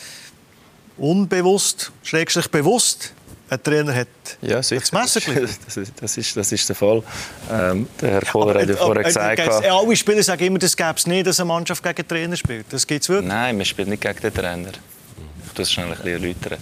[0.98, 3.14] unbewusst, schrägstrich bewusst
[3.52, 4.08] ein Trainer hat
[4.42, 4.80] ja, sicher.
[4.80, 5.20] das Messer
[5.66, 7.04] das ist, das, ist, das ist der Fall.
[7.52, 9.40] Ähm, der Herr Kohler hat ja vorher gesagt...
[9.40, 12.38] Äh, alle Spieler sagen immer, das gäbe es nicht, dass eine Mannschaft gegen den Trainer
[12.38, 12.66] spielt.
[12.70, 13.28] Das gibt es wirklich?
[13.28, 14.70] Nein, man spielt nicht gegen den Trainer.
[15.54, 16.58] Ich es schnell ein bisschen erläutern.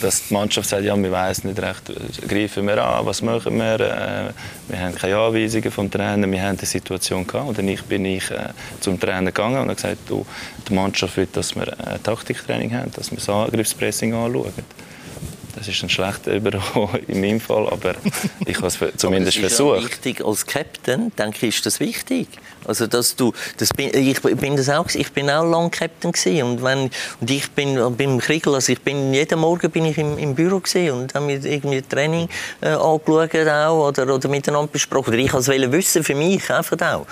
[0.00, 3.78] Dass die Mannschaft sagt, ja, wir wissen nicht recht, greifen wir an, was machen wir,
[3.78, 4.32] äh,
[4.66, 8.28] wir haben keine Anweisungen vom Trainer, wir haben eine Situation gehabt und dann bin ich
[8.32, 8.48] äh,
[8.80, 10.26] zum Trainer gegangen und habe gesagt, du,
[10.68, 14.52] die Mannschaft will, dass wir ein Taktiktraining haben, dass wir das Angriffspressing anschauen.
[15.56, 17.94] Das ist ein schlechter Übergang in meinem Fall, aber
[18.46, 19.82] ich habe es zumindest aber versucht.
[19.82, 22.28] Ja wichtig als Captain, denke ich, ist das wichtig.
[22.66, 26.42] Also dass du, das bin, ich bin das auch, ich bin auch lang Captain gewesen.
[26.42, 26.90] und wenn
[27.20, 30.60] und ich bin beim Kriegel, also ich bin jeden Morgen bin ich im, im Büro
[30.60, 32.28] gewesen und habe mir irgendwie Training
[32.60, 35.14] äh, angeschaut auch oder oder miteinander besprochen.
[35.14, 37.06] Oder ich wollte wissen für mich einfach auch.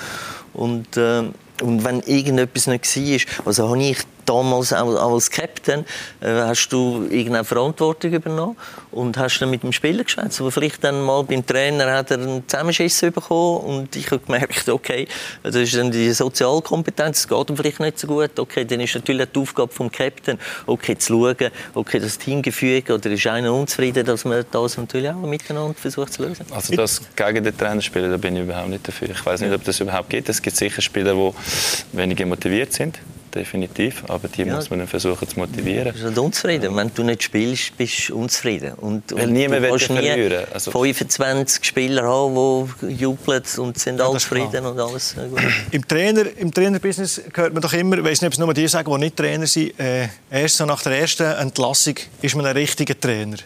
[0.55, 1.25] Und äh,
[1.61, 5.85] und wenn irgendetwas nicht war, also habe ich damals auch als Captain,
[6.21, 8.57] äh, hast du irgendeine Verantwortung übernommen
[8.91, 10.41] und hast dann mit dem Spieler geschwätzt.
[10.41, 14.69] Aber vielleicht dann mal beim Trainer hat er einen Zusammenschiss bekommen und ich habe gemerkt,
[14.69, 15.09] okay,
[15.43, 18.39] das ist dann die Sozialkompetenz, es geht ihm vielleicht nicht so gut.
[18.39, 23.11] Okay, dann ist natürlich die Aufgabe vom Captain, okay, zu schauen, okay, das Teamgefüge oder
[23.11, 26.47] ist einer unzufrieden, dass man das natürlich auch miteinander versucht zu lösen.
[26.51, 29.11] Also das gegen den Trainer spielen, da bin ich überhaupt nicht dafür.
[29.11, 30.29] Ich weiß nicht, ob das überhaupt geht.
[30.29, 32.99] Es gibt sicher Spieler, die weniger motiviert sind
[33.35, 34.05] definitiv.
[34.09, 34.55] Aber die ja.
[34.55, 35.95] muss man dann versuchen zu motivieren.
[35.95, 36.77] Du bist unzufrieden.
[36.77, 38.75] Wenn du nicht spielst, bist du unzufrieden.
[38.75, 40.45] Und, Weil und niemand will verlieren.
[40.53, 45.41] Also 25 Spieler haben, die jubeln und sind ja, alle zufrieden und alles gut.
[45.71, 48.69] Im, Trainer, Im Trainerbusiness hört man doch immer, ich weiß nicht, ob es nur die
[48.69, 52.57] sagen, die nicht Trainer sind, äh, erst so nach der ersten Entlassung ist man ein
[52.57, 53.37] richtiger Trainer.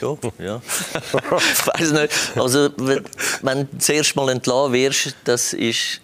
[0.00, 0.62] Ja, ja.
[0.64, 2.12] ich weiß nicht.
[2.36, 3.04] Also, wenn,
[3.42, 6.00] wenn du zuerst mal entlassen wirst, das ist,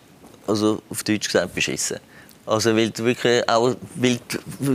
[0.47, 1.99] also auf Deutsch gesagt, beschissen.
[2.47, 4.21] Also weil du wirklich auch, weil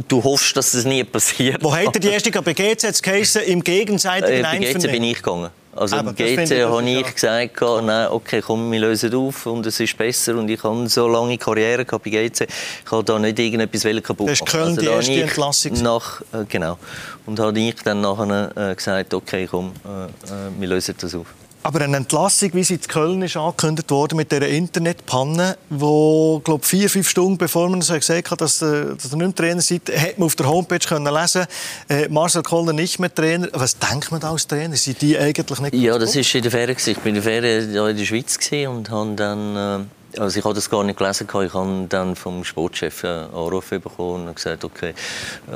[0.07, 1.63] du, hoffst, dass das nie passiert.
[1.63, 5.03] Wo hat er die erste bei GC jetzt geheißen, im gegenseitigen äh, Bei GC bin
[5.03, 5.51] ich gegangen.
[5.73, 9.97] Also im GC habe ich gesagt, nein, okay, komm, wir lösen auf und es ist
[9.97, 12.41] besser und ich habe so lange Karriere gehabt bei GC,
[12.85, 14.27] ich habe da nicht irgendetwas kaputt machen.
[14.27, 15.81] Das ist Köln also, die erste Entlassung.
[15.81, 16.77] Nach, äh, genau.
[17.25, 21.27] Und habe ich dann nachher äh, gesagt, okay, komm, äh, äh wir lösen das auf.
[21.63, 26.65] Aber eine Entlassung, wie sie in Köln ist angekündigt wurde, mit dieser Internetpanne, wo, glaube
[26.65, 29.61] vier, fünf Stunden bevor man so gesagt hat, dass, äh, dass ihr nicht mehr Trainer
[29.61, 31.45] seid, hat man auf der Homepage können lesen
[31.87, 33.47] äh, Marcel Koller nicht mehr Trainer.
[33.53, 34.75] Was denkt man da als Trainer?
[34.75, 36.77] Sind die eigentlich nicht Ja, das war in der Ferien.
[36.83, 39.55] Ich war in der Ferien in der Schweiz und habe dann...
[39.55, 41.27] Äh also ich habe das gar nicht gelesen.
[41.31, 45.53] Ich habe dann vom Sportchef einen Anruf bekommen und gesagt, okay, äh,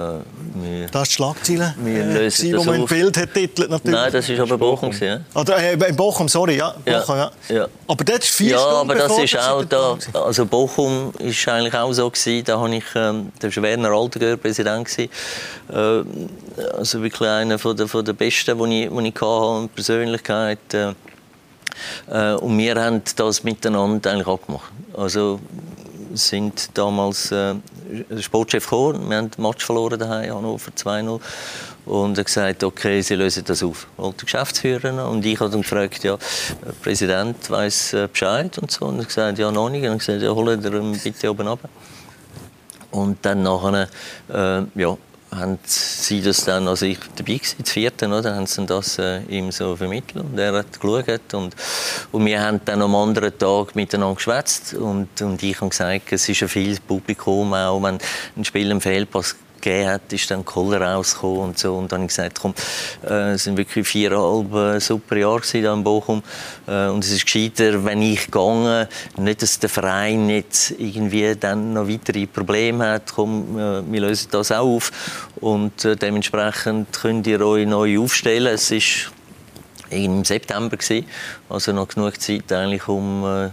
[0.56, 3.70] wir, Das ist die Schlagzeile, wir äh, lösen das wo man im Bild hat titelt
[3.70, 4.00] natürlich.
[4.00, 4.92] Nein, das ist aber Bochum.
[4.92, 5.08] Bochum.
[5.08, 5.20] Ja.
[5.34, 6.74] Oder, äh, in Bochum, sorry, ja.
[6.86, 7.32] Bochum, ja.
[7.50, 7.68] ja.
[7.88, 11.74] Aber das ist vier ja, Stunden aber das ist auch da, also Bochum ist eigentlich
[11.74, 15.10] auch so gewesen, da habe ich, ähm, der war Werner Altegör Präsident gewesen,
[15.72, 20.74] äh, also wirklich einer von der, von der besten, die ich, die ich hatte, Persönlichkeit.
[20.74, 20.94] Äh, äh,
[22.40, 24.72] und wir haben das miteinander eigentlich abgemacht.
[24.96, 25.40] Also
[26.14, 27.56] sind damals äh,
[28.20, 31.20] Sportchef gekommen, wir haben den Match verloren daheim, Hannover 2-0
[31.86, 33.88] und er hat gesagt, okay, sie lösen das auf.
[33.98, 36.18] Wollte Geschäftsführer und ich habe dann gefragt, ja,
[36.66, 39.82] der Präsident weiß äh, Bescheid und so und er hat gesagt, ja, noch nicht.
[39.82, 41.70] Und er hat gesagt, ja, holen ihn bitte oben runter.
[42.92, 43.88] Und dann nachher,
[44.30, 44.98] äh, ja,
[45.38, 49.22] haben sie das dann, also ich dabei war, das vierte, oder, haben sie das äh,
[49.24, 51.56] ihm so vermittelt und er hat geschaut und,
[52.12, 56.28] und wir haben dann am anderen Tag miteinander geschwätzt und, und ich habe gesagt, es
[56.30, 57.98] ist ein viel Publikum, auch wenn
[58.36, 59.36] ein Spiel im Fehlpass
[59.66, 61.76] gegeben hat, ist dann Koller rausgekommen und so.
[61.76, 62.54] Und dann habe ich gesagt, komm,
[63.04, 66.22] äh, es sind wirklich viereinhalb äh, super Jahre hier in Bochum.
[66.68, 71.74] Äh, und es ist gescheiter, wenn ich gehe, nicht, dass der Verein nicht irgendwie dann
[71.74, 73.14] noch weitere Probleme hat.
[73.14, 74.92] Komm, äh, wir lösen das auch auf.
[75.42, 78.54] Und äh, dementsprechend könnt ihr euch neu aufstellen.
[78.54, 79.12] Es ist
[79.90, 81.06] im September gewesen,
[81.50, 83.50] also noch genug Zeit eigentlich, um äh,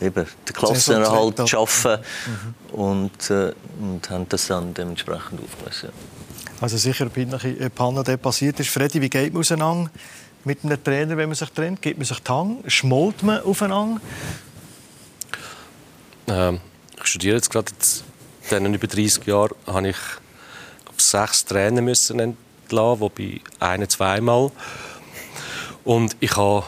[0.00, 2.74] eben den Klassenerhalt zu schaffen mhm.
[2.74, 5.86] und, äh, und haben das dann dementsprechend aufgelöst.
[6.60, 8.70] Also sicher eine Panne, die passiert ist.
[8.70, 9.90] Freddy, wie geht man auseinander
[10.44, 11.82] mit einem Trainer, wenn man sich trennt?
[11.82, 12.72] Gibt man sich die Hand?
[12.72, 14.00] Schmollt man aufeinander?
[16.26, 16.60] Ähm,
[16.96, 17.70] ich studiere jetzt gerade
[18.50, 19.96] in über 30 Jahren habe ich
[20.96, 24.50] sechs Trainer müssen entlassen, wobei einen zweimal.
[25.84, 26.64] Und ich habe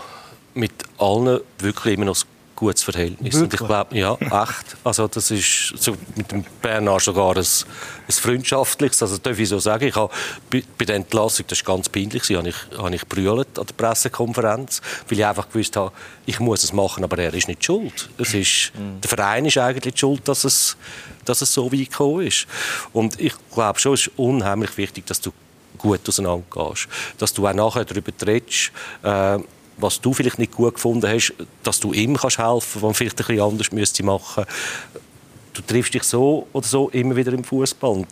[0.55, 2.27] mit allen wirklich immer noch das
[2.61, 3.35] gutes Verhältnis.
[3.35, 3.43] Wirklich?
[3.43, 4.77] Und ich glaube, ja, echt.
[4.85, 9.59] Also das ist so mit dem Bernard sogar ein, ein freundschaftliches, also darf ich so
[9.59, 9.87] sagen.
[9.87, 10.13] Ich habe
[10.51, 13.75] bei, bei der Entlassung, das war ganz peinlich, habe ich, habe ich brüllt an der
[13.75, 15.93] Pressekonferenz, weil ich einfach gewusst habe,
[16.27, 18.11] ich muss es machen, aber er ist nicht schuld.
[18.19, 19.01] Es ist, mhm.
[19.01, 20.77] Der Verein ist eigentlich schuld, dass es,
[21.25, 22.47] dass es so weit gekommen ist.
[22.93, 25.33] Und ich glaube schon, es ist unheimlich wichtig, dass du
[25.79, 26.89] gut auseinandergehst.
[27.17, 28.71] Dass du auch nachher darüber redest,
[29.03, 29.39] äh,
[29.81, 33.21] was du vielleicht nicht gut gefunden hast, dass du ihm kannst helfen, was man vielleicht
[33.21, 34.45] ein bisschen anders müsste machen.
[35.53, 38.07] Du triffst dich so oder so immer wieder im Fußball.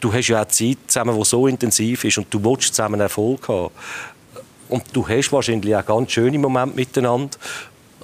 [0.00, 3.48] Du hast ja auch Zeit zusammen, die so intensiv ist und du willst zusammen Erfolg
[3.48, 3.72] haben.
[4.68, 7.36] Und du hast wahrscheinlich auch ganz schöne Momente miteinander.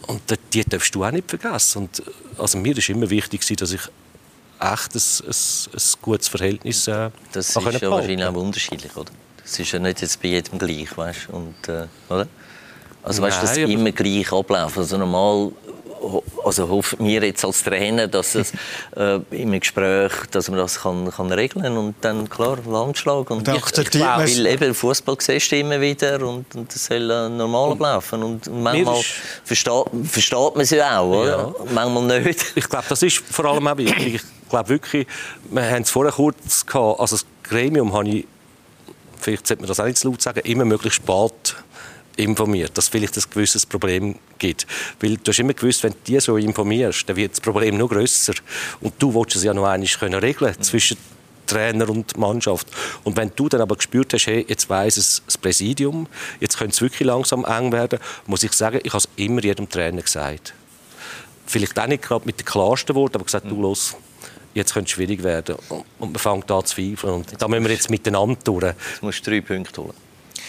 [0.06, 1.82] Und die darfst du auch nicht vergessen.
[1.82, 2.02] Und
[2.38, 3.80] also mir ist immer wichtig, dass ich
[4.60, 9.10] echt ein, ein, ein gutes Verhältnis äh, Das ist ja wahrscheinlich auch unterschiedlich, oder?
[9.42, 11.28] Das ist ja nicht jetzt bei jedem gleich, weißt?
[11.30, 12.28] Und, äh, oder?
[13.02, 14.78] Also weißt, dass es immer gleich abläuft.
[14.78, 15.52] Also normal
[16.44, 18.52] also hoffen wir jetzt als Trainer, dass es
[18.96, 23.54] äh, im Gespräch, dass man das kann, kann regeln und dann klar Landschlag und ich,
[23.54, 27.72] ich glaube, weil eben Fußball siehst du immer wieder und, und das soll äh, normal
[27.72, 29.00] ablaufen und, und manchmal
[29.44, 31.28] versteht, versteht man sie auch, oder?
[31.28, 31.54] Ja.
[31.72, 32.42] Manchmal nicht.
[32.54, 34.16] Ich glaube, das ist vor allem auch wichtig.
[34.16, 35.06] Ich glaube wirklich,
[35.50, 38.26] wir haben es vorher kurz gehabt, also das Gremium habe ich,
[39.20, 41.56] vielleicht sollte man das auch nicht zu laut sagen, immer möglichst spät
[42.16, 44.66] informiert, dass vielleicht ein gewisses Problem gibt.
[45.00, 47.88] Weil du hast immer gewusst, wenn du die so informierst, dann wird das Problem noch
[47.88, 48.34] grösser.
[48.80, 50.62] Und du willst es ja noch einmal können regeln mhm.
[50.62, 50.96] zwischen
[51.46, 52.66] Trainer und Mannschaft.
[53.04, 56.06] Und wenn du dann aber gespürt hast, hey, jetzt weiss es das Präsidium,
[56.40, 59.68] jetzt könnte es wirklich langsam eng werden, muss ich sagen, ich habe es immer jedem
[59.68, 60.54] Trainer gesagt.
[61.46, 63.62] Vielleicht auch nicht gerade mit den klarsten Worten, aber gesagt, du mhm.
[63.62, 63.96] los,
[64.54, 65.56] jetzt könnte es schwierig werden.
[65.98, 67.14] Und man fängt an zu zweifeln.
[67.14, 68.64] Und da müssen wir jetzt miteinander durch.
[68.64, 69.94] Jetzt musst du drei Punkte holen.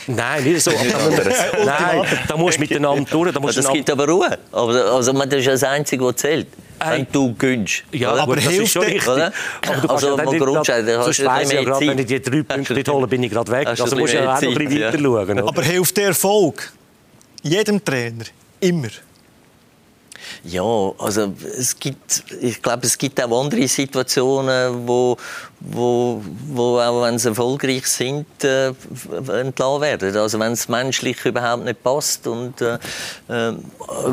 [0.07, 0.71] Nein, nicht so.
[1.65, 3.31] Nein, da musst du miteinander durch.
[3.31, 4.37] Da musst das gibt aber Ruhe.
[4.51, 6.47] Aber, also, das ist das Einzige, was zählt.
[6.85, 7.83] Wenn du gönnst.
[7.91, 8.23] Ja, oder?
[8.23, 9.07] aber das ist schon richtig.
[9.07, 9.31] Oder?
[9.65, 12.73] Aber du also, mal grundsätzlich, hast du weiss ja gerade, wenn ich die drei Punkte
[12.73, 13.67] nicht hole, bin ich gerade weg.
[13.67, 15.39] Also musst du ja auch noch ein bisschen weiter schauen.
[15.39, 16.73] Aber hilft der Erfolg
[17.41, 18.25] jedem Trainer
[18.59, 18.89] immer?
[20.43, 25.17] Ja, also es gibt, ich glaube, es gibt auch andere Situationen, wo,
[25.59, 28.73] wo, wo auch wenn sie erfolgreich sind, äh,
[29.31, 30.17] entlassen werden.
[30.17, 32.27] Also wenn es menschlich überhaupt nicht passt.
[32.27, 32.75] Und äh,
[33.29, 33.53] äh,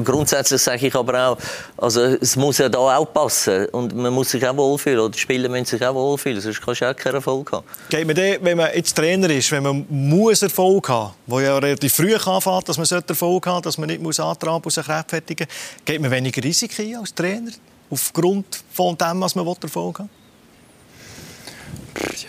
[0.04, 1.38] grundsätzlich sage ich aber auch,
[1.76, 5.18] also es muss ja da auch passen und man muss sich auch wohlfühlen oder die
[5.18, 7.66] Spieler müssen sich auch wohlfühlen, sonst kannst du auch keinen Erfolg haben.
[7.88, 11.58] Geht man den, wenn man jetzt Trainer ist, wenn man muss Erfolg haben, wo ja
[11.58, 15.46] relativ früh anfängt, dass man Erfolg haben dass man nicht muss antraben muss, rechtfertigen
[15.84, 17.52] geht man weniger Risiken als Trainer
[17.90, 20.20] aufgrund von dem, was man Erfolg haben will?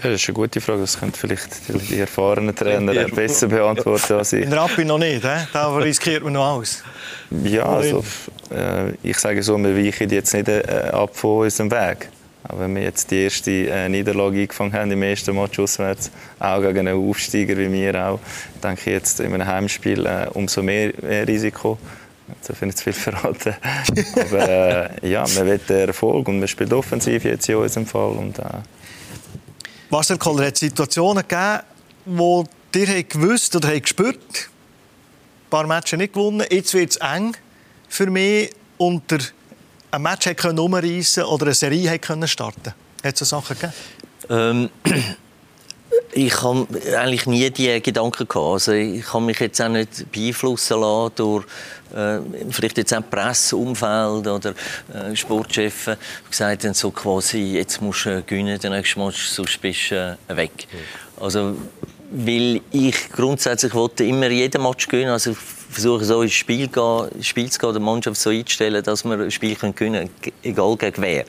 [0.04, 0.82] Ja, das ist eine gute Frage.
[0.82, 1.50] Das könnte vielleicht
[1.90, 4.44] die erfahrenen Trainer besser beantworten als ich.
[4.44, 5.48] In Rappi noch nicht, he?
[5.54, 6.84] da riskiert man noch alles.
[7.44, 8.04] Ja, also,
[8.52, 12.10] äh, ich sage so, wir weichen jetzt nicht äh, ab von unserem Weg.
[12.48, 16.10] Auch wenn wir jetzt die erste äh, Niederlage eingefangen haben im ersten Match auswärts,
[16.40, 18.20] auch gegen einen Aufsteiger wie wir auch,
[18.64, 20.92] denke ich jetzt in einem Heimspiel umso mehr
[21.28, 21.78] Risiko.
[22.42, 23.56] So finde ich zu viel verraten.
[24.16, 28.12] Aber äh, ja, man will den Erfolg und man spielt offensiv jetzt in unserem Fall.
[28.12, 28.44] Und, äh,
[29.90, 31.60] Marcel Koller, hat es Situationen gegeben,
[32.06, 37.36] wo ihr gewusst oder gespürt ein paar Matches nicht gewonnen, jetzt wird es eng
[37.90, 39.20] für mich und der
[39.92, 42.74] ein Match umreißen oder eine Serie können starten
[43.04, 43.74] Hat es so Sachen gegeben?
[44.30, 44.70] Ähm,
[46.14, 46.68] ich habe
[46.98, 48.54] eigentlich nie die Gedanken gehabt.
[48.54, 51.46] Also ich kann mich jetzt auch nicht beeinflussen lassen durch
[51.96, 52.20] äh,
[52.50, 54.54] vielleicht jetzt auch Presseumfeld oder
[54.94, 59.92] äh, Sportchefs, die gesagt so quasi, jetzt musst du gewinnen, den nächsten Match, sonst bist
[59.92, 60.68] du äh, weg.
[61.20, 61.56] Also,
[62.12, 65.34] weil ich grundsätzlich wollte immer jeden Match gewinnen, also
[65.70, 69.32] versuche so ins Spiel, gehen, Spiel zu gehen, die Mannschaft so einzustellen, dass wir ein
[69.32, 70.10] Spiel gewinnen können,
[70.44, 71.26] egal gegen wer.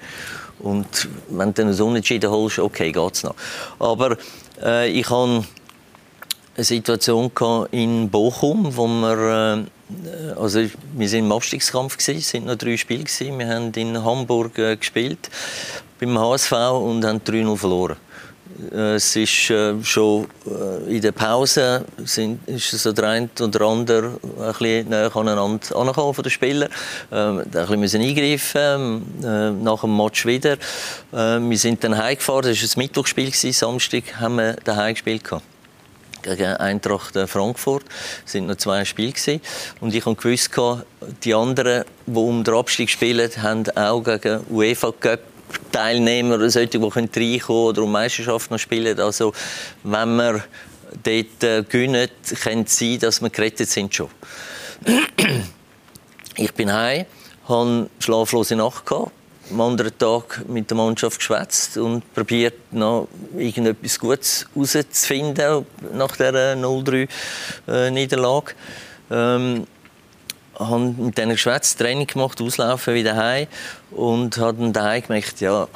[0.62, 3.34] Und wenn du dann ein Unentschieden holst, okay, geht's noch.
[3.78, 4.16] Aber
[4.62, 5.44] äh, ich hatte
[6.56, 7.30] eine Situation
[7.70, 10.60] in Bochum, wo wir, äh, also
[10.94, 13.04] wir sind im Abstiegskampf es sind noch drei Spiele.
[13.04, 15.30] Wir haben in Hamburg äh, gespielt
[15.98, 17.96] beim HSV und haben 3-0 verloren.
[18.72, 23.61] Äh, es ist äh, schon äh, in der Pause sind, ist so der eine oder
[23.62, 26.68] andere ein bisschen näher aneinander angekommen von den Spielern.
[27.11, 30.55] Ähm, ein bisschen müssen eingreifen, äh, nach dem Match wieder.
[31.12, 33.53] Äh, wir sind dann heimgefahren, das war ein Mittwochspiel, gewesen.
[33.53, 35.22] Samstag haben wir daheim gespielt.
[36.22, 37.84] Gegen Eintracht Frankfurt
[38.24, 39.40] Es waren noch zwei Spiele gewesen.
[39.80, 40.86] und ich wusste
[41.24, 45.31] die anderen, die um den Abstieg spielen, haben auch gegen UEFA Cup
[45.70, 48.98] Teilnehmer oder solche, die reinkommen oder um Meisterschaft noch spielen.
[49.00, 49.32] Also,
[49.82, 50.44] wenn wir
[51.03, 52.09] dort äh, gewinnen,
[52.42, 54.09] kann es sein, dass wir gerettet sind schon.
[56.36, 57.07] ich bin heim,
[57.48, 59.12] eine schlaflose Nacht gehabt,
[59.50, 66.55] am anderen Tag mit der Mannschaft geschwätzt und probiert noch irgendetwas Gutes herauszufinden nach dieser
[66.55, 67.09] 0-3
[67.68, 68.55] äh, Niederlage.
[69.11, 69.66] Ähm,
[70.68, 73.46] habe mit denen geschwätzt, Training gemacht, auslaufen, wieder heim
[73.90, 75.68] und habe dann daheim gemerkt, ja,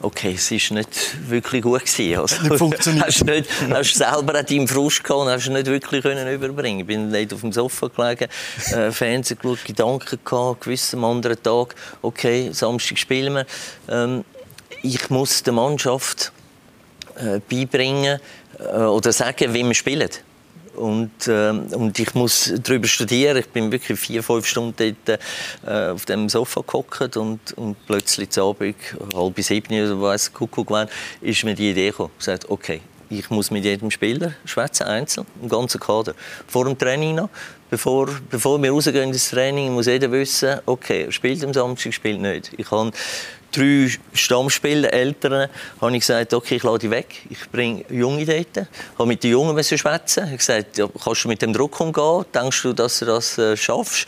[0.00, 2.20] okay, es ist nicht wirklich gut gewesen.
[2.20, 3.06] Also, nicht funktioniert.
[3.06, 6.80] Hast nicht, hast selber auch deinen Frust gehabt und hast nicht wirklich können überbringen.
[6.80, 8.28] Ich bin nicht auf dem Sofa gelegen,
[8.72, 13.46] äh, Fernsehen geschaut, Gedanken gehabt, gewiss am anderen Tag, okay, Samstag spielen wir.
[13.88, 14.24] Ähm,
[14.82, 16.32] ich muss der Mannschaft
[17.16, 18.20] äh, beibringen
[18.58, 20.10] äh, oder sagen, wie wir spielen.
[20.78, 23.36] Und, äh, und ich muss darüber studieren.
[23.36, 25.20] Ich bin wirklich vier, fünf Stunden dort,
[25.66, 28.76] äh, auf dem Sofa gehockt und, und plötzlich zu Abend,
[29.14, 30.88] halb sieben oder was, Kuckuck wann,
[31.20, 32.10] ist mir die Idee gekommen.
[32.14, 36.14] Ich gesagt, okay, ich muss mit jedem Spieler schwätzen, einzeln, im ganzen Kader.
[36.46, 37.30] Vor dem Training noch,
[37.70, 42.20] bevor, bevor wir rausgehen ins Training, muss jeder wissen, okay, er spielt am Samstag, spielt
[42.20, 42.52] nicht.
[42.56, 42.92] Ich habe
[43.52, 45.48] drei Stammspieler, Eltern,
[45.80, 48.56] habe ich gesagt, okay, ich lade die weg, ich bringe Junge dort.
[48.56, 50.24] Ich habe mit den Jungen schwätzen.
[50.24, 52.24] Ich habe gesagt, ja, kannst du mit dem Druck umgehen?
[52.34, 54.06] Denkst du, dass du das äh, schaffst?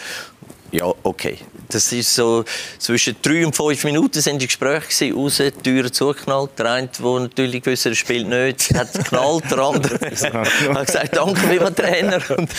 [0.72, 1.38] Ja, okay.
[1.68, 2.44] Das ist so,
[2.78, 6.50] zwischen drei und fünf Minuten sind die Gespräche raus, die Türen zugeknallt.
[6.58, 9.94] Der eine, der natürlich gewusst er spielt nicht, hat geknallt, der andere
[10.74, 12.20] hat gesagt, danke, lieber Trainer.
[12.36, 12.50] Und,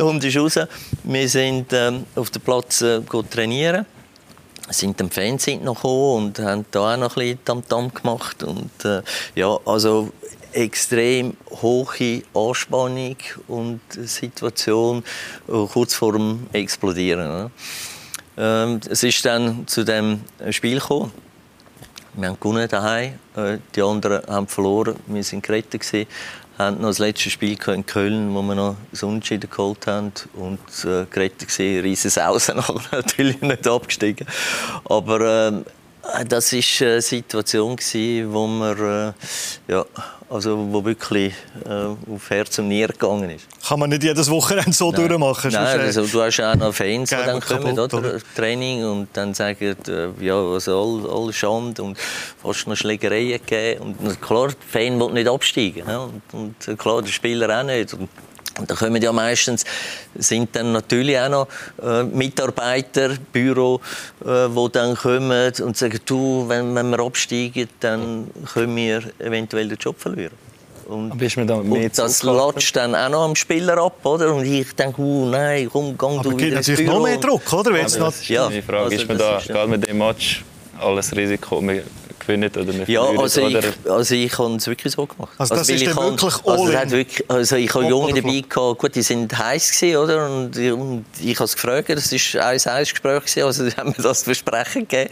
[0.00, 0.58] und ist raus.
[1.04, 3.86] Wir sind ähm, auf dem Platz äh, trainieren
[4.72, 8.84] sind dem Fernsehen noch gekommen und haben da auch noch ein bisschen Tamtam gemacht und
[8.84, 9.02] äh,
[9.34, 10.10] ja, also
[10.52, 13.16] extrem hohe Anspannung
[13.48, 15.02] und Situation
[15.48, 17.28] äh, kurz vor dem Explodieren.
[17.28, 17.50] Ne?
[18.36, 20.20] Ähm, es ist dann zu dem
[20.50, 21.12] Spiel gekommen.
[22.14, 24.96] Wir haben gewonnen daheim, äh, die anderen haben verloren.
[25.06, 26.06] Wir sind gerettet
[26.58, 30.60] haben noch das letzte Spiel in Köln, wo wir noch das Unentschieden geholt haben und
[30.84, 34.26] äh, gerettet gesehen, riesen Außen natürlich nicht abgestiegen.
[34.84, 39.14] Aber äh, das war eine Situation, gewesen, wo wir
[39.68, 39.84] äh, ja,
[40.32, 43.46] also wo wirklich äh, auf Herz und Nieren gegangen ist.
[43.66, 45.08] Kann man nicht jedes Wochenende so Nein.
[45.08, 45.52] durchmachen?
[45.52, 48.18] Nein, also, du hast auch noch Fans, die dann kommen, kaputt, oder?
[48.34, 53.94] Training und dann sagen, äh, ja, also all, all Schande und fast noch Schlägereien gegeben.
[53.98, 55.84] Und klar, der Fan will nicht absteigen.
[55.86, 55.98] Ja?
[56.04, 57.92] Und, und, äh, klar, der Spieler auch nicht.
[57.94, 58.08] Und,
[58.58, 59.64] und da kommen ja meistens
[60.14, 61.48] sind dann natürlich auch noch
[61.82, 63.80] äh, Mitarbeiter, Büro,
[64.24, 69.68] äh, die dann kommen und sagen, du, wenn, wenn wir absteigen, dann können wir eventuell
[69.68, 70.34] den Job verlieren.
[70.86, 74.34] Und, und das latscht dann auch noch am Spieler ab, oder?
[74.34, 77.52] Und ich denke, oh nein, komm, gang Aber du wieder ins natürlich noch mehr Druck,
[77.52, 77.72] oder?
[77.72, 80.44] Wenn das ist ja, die Frage, also, ist man da, gerade mit dem Match,
[80.78, 81.80] alles Risiko, man
[82.26, 85.32] gewinnen oder wir Ja, also oder ich, also ich habe es wirklich so gemacht.
[85.38, 87.84] Also das weil ist ich dann habe- wirklich also, all es wirklich, also ich habe
[87.86, 90.26] Junge dabei gehabt, gut, die sind heiß gewesen, oder?
[90.30, 93.90] Und, und ich habe es gefragt, das war ein 1 Gespräch gewesen, also sie haben
[93.90, 95.10] mir das Versprechen gegeben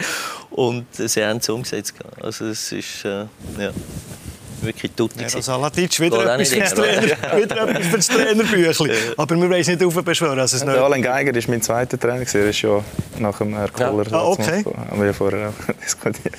[0.51, 1.95] und sie haben es umgesetzt.
[2.23, 3.27] Also es ist, äh,
[3.59, 3.71] ja,
[4.63, 7.03] wirklich tutti Ja, Salatic, wieder etwas, nicht fürs Trainer,
[7.43, 8.97] wieder etwas für das Trainerbüchlein.
[9.17, 10.39] Aber wir wollen es nicht aufbeschwören.
[10.39, 10.83] Also es Der nicht.
[10.83, 12.21] Alain Geiger war mein zweiter Trainer.
[12.21, 12.41] gewesen.
[12.41, 12.85] Er ist ja
[13.19, 14.07] nach dem Herr Kohler.
[14.13, 14.65] Ah, okay.
[14.91, 16.35] Haben wir ja vorher auch diskutiert.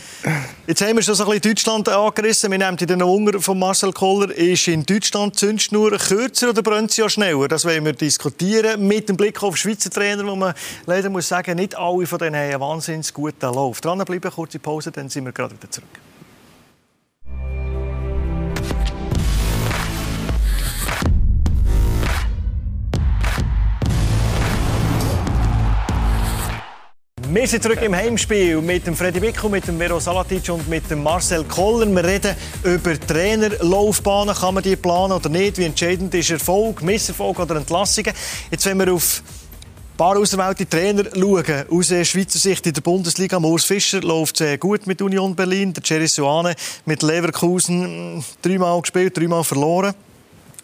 [0.68, 2.52] Jetzt haben wir schon so ein bisschen Deutschland angerissen.
[2.52, 4.32] Wir nehmen den Hunger von Marcel Koller.
[4.36, 7.48] Ist in Deutschland die Zündschnur kürzer oder brennt sie ja schneller?
[7.48, 8.88] Das wollen wir diskutieren.
[8.88, 10.54] Mit dem Blick auf Schweizer Trainer, wo man
[10.86, 13.82] leider muss sagen, nicht alle von denen haben einen wahnsinnig guten Lauf.
[13.82, 15.88] Dranbleiben, kurze Pause, dann sind wir gerade wieder zurück.
[27.34, 30.92] Wir sind zurück im Heimspiel mit dem Freddy Bickel, mit dem Vero Salatic und mit
[30.92, 31.88] dem Marcel Koller.
[31.88, 34.36] Wir reden über Trainerlaufbahnen.
[34.36, 35.58] Kann man die planen oder nicht?
[35.58, 38.14] Wie entscheidend ist Erfolg, Misserfolg oder Entlassungen?
[38.52, 39.24] Jetzt, wenn wir auf
[39.94, 43.38] ein paar auserwählte Trainer schauen, aus der Schweizer Sicht in der Bundesliga.
[43.38, 45.72] Urs Fischer läuft sehr gut mit Union Berlin.
[45.72, 46.54] Der Jerry Suane
[46.86, 49.94] mit Leverkusen dreimal gespielt, dreimal verloren.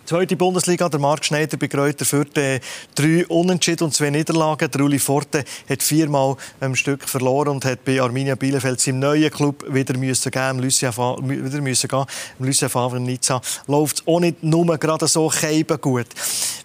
[0.07, 2.61] Zweite Bundesliga, der Marc Schneider bei Kräuter Fürth, äh,
[2.95, 4.71] drei Unentschieden und zwei Niederlagen.
[4.71, 9.29] Der Uli Forte hat viermal ein Stück verloren und hat bei Arminia Bielefeld seinem neuen
[9.29, 12.05] Club wieder müssen gehen, Lucien Fa- wieder müssen gehen.
[12.39, 16.07] Im Lucien Favre Nizza läuft es auch nicht nur gerade so keiben gut.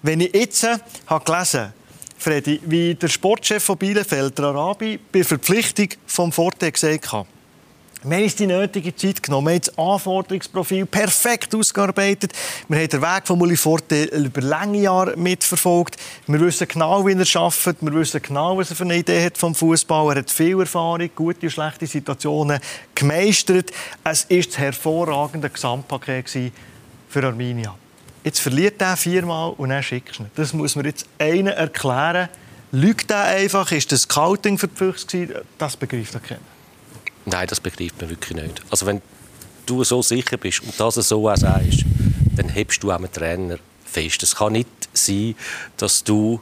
[0.04, 0.76] Wenn ich jetzt äh,
[1.08, 1.72] habe gelesen
[2.18, 7.26] Freddy, wie der Sportchef von Bielefeld, der Arabi, bei Verpflichtung vom Forte gesagt hat,
[8.04, 9.46] wir haben uns die nötige Zeit genommen.
[9.46, 12.32] Wir haben das Anforderungsprofil perfekt ausgearbeitet.
[12.68, 15.96] Wir haben den Weg von Uli Forte über lange Jahre mitverfolgt.
[16.26, 17.76] Wir wissen genau, wie er arbeitet.
[17.80, 20.16] Wir wissen genau, was er für eine Idee hat vom Fußball.
[20.16, 22.58] Er hat viel Erfahrung, gute und schlechte Situationen
[22.94, 23.70] gemeistert.
[24.02, 26.52] Es war das hervorragende Gesamtpaket
[27.08, 27.76] für Arminia.
[28.24, 30.30] Jetzt verliert er viermal und dann schickst du ihn.
[30.34, 32.28] Das muss mir jetzt einer erklären.
[32.72, 33.70] Lügt er einfach?
[33.70, 35.34] Ist das Scouting gewesen?
[35.58, 36.51] Das begreift er keiner.
[37.24, 38.62] Nein, das begreift man wirklich nicht.
[38.70, 39.00] Also wenn
[39.66, 41.84] du so sicher bist und das so auch sagst,
[42.36, 44.22] dann hebst du auch einen Trainer fest.
[44.22, 45.34] Es kann nicht sein,
[45.76, 46.40] dass du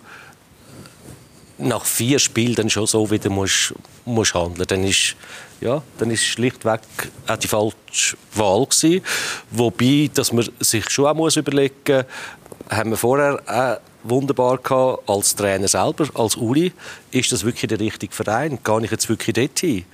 [1.59, 3.75] nach vier Spielen dann schon so wieder musst,
[4.05, 4.67] musst handeln.
[4.67, 5.17] Dann ist
[5.61, 6.81] ja, dann ist schlichtweg
[7.27, 9.03] auch die falsche Wahl gewesen.
[9.51, 12.05] Wobei, dass man sich schon auch muss überlegen,
[12.71, 16.73] haben wir vorher auch wunderbar gehabt, als Trainer selber, als Uli,
[17.11, 18.59] ist das wirklich der richtige Verein?
[18.63, 19.85] Gehe ich jetzt wirklich dorthin?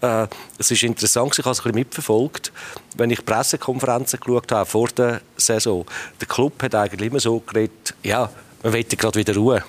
[0.00, 0.26] Äh,
[0.58, 2.52] es ist interessant, ich habe es ein bisschen mitverfolgt,
[2.96, 5.84] wenn ich Pressekonferenzen geschaut habe vor der Saison.
[6.20, 8.30] Der Club hat eigentlich immer so geredet, ja,
[8.62, 9.64] wir wollen gerade wieder Ruhe.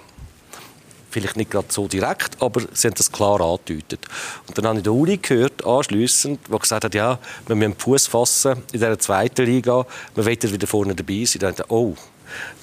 [1.11, 4.05] Vielleicht nicht gerade so direkt, aber sie haben das klar angedeutet.
[4.47, 7.17] Und dann habe ich den Uli gehört, anschliessend, der gesagt hat, ja,
[7.47, 11.39] wir müssen Fuß fassen in dieser zweiten Liga, wir wollen wieder vorne dabei sein.
[11.39, 11.95] Dann dachte ich, oh,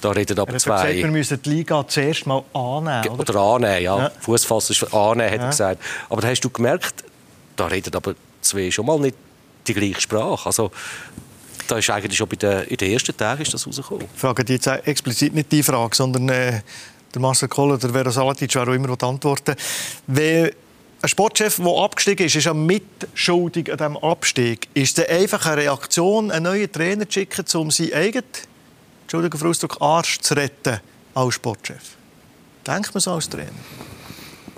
[0.01, 0.75] da reden aber Er hat zwei.
[0.87, 3.19] gesagt, wir müssen die Liga zuerst mal annehmen.
[3.19, 3.29] Oder?
[3.29, 3.97] Oder annehmen, ja.
[3.99, 4.11] Ja.
[4.19, 5.43] Fußfassen ist annehmen, hat Ja.
[5.45, 5.81] er gesagt.
[6.09, 7.03] Aber da hast du gemerkt,
[7.55, 9.15] da reden aber zwei schon mal nicht
[9.67, 10.45] die gleiche Sprache.
[10.45, 10.71] Also,
[11.67, 14.05] da ist eigentlich schon bei den, in den ersten Tagen ist das rausgekommen.
[14.13, 16.61] Ich frage jetzt explizit nicht die Frage, sondern äh,
[17.13, 19.55] der Marcel Koller, der Vero Salatic, wer auch immer will antworten
[20.07, 20.51] Wenn
[21.01, 24.67] ein Sportchef, der abgestiegen ist, ist ja mitschuldig an diesem Abstieg.
[24.73, 28.25] Ist es einfach eine Reaktion, einen neuen Trainer zu schicken, um seinen eigenen,
[29.07, 30.81] Entschuldigung für Ausdruck, Arsch zu retten
[31.13, 31.95] als Sportchef?
[32.67, 33.47] Denkt man so als Trainer?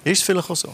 [0.04, 0.74] Ist es vielleicht auch so?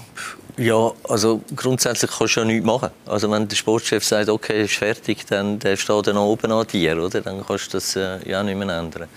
[0.55, 2.91] Ja, also grundsätzlich kannst du ja nichts machen.
[3.05, 7.03] Also wenn der Sportchef sagt, okay, ist fertig, dann der steht dann oben an dir,
[7.03, 7.19] oder?
[7.19, 9.09] Dann kannst du das äh, ja nicht mehr ändern.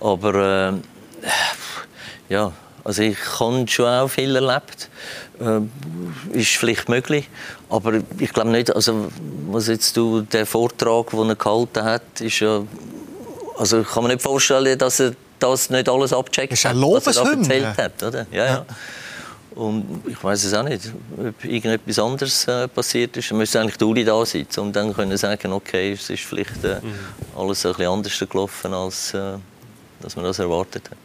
[0.00, 0.72] Aber äh,
[2.32, 2.52] ja,
[2.82, 4.88] also ich habe schon auch viel erlebt.
[5.38, 7.28] Äh, ist vielleicht möglich,
[7.68, 9.12] aber ich glaube nicht, also
[9.50, 12.62] was jetzt du, der Vortrag, den er gehalten hat, ist ja,
[13.58, 16.76] also ich kann mir nicht vorstellen, dass er das nicht alles abcheckt Das ist hat,
[16.76, 18.26] was er da erzählt hat, oder?
[18.30, 18.66] Ja, ja.
[19.54, 23.30] Und ich weiß es auch nicht, ob irgendetwas anderes äh, passiert ist.
[23.30, 26.76] Dann müsste eigentlich Uli da sitzen und dann können sagen, okay, es ist vielleicht äh,
[27.34, 29.32] alles ein bisschen anders gelaufen, als äh,
[30.00, 30.98] dass man das erwartet hat.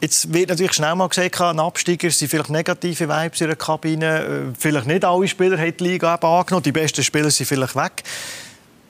[0.00, 4.24] Jetzt wird natürlich schnell mal gesagt, ein Absteiger sind vielleicht negative Vibes in der Kabine.
[4.24, 6.62] Äh, Vielleicht nicht alle Spieler haben die Liga eben angenommen.
[6.62, 8.04] Die besten Spieler sind vielleicht weg.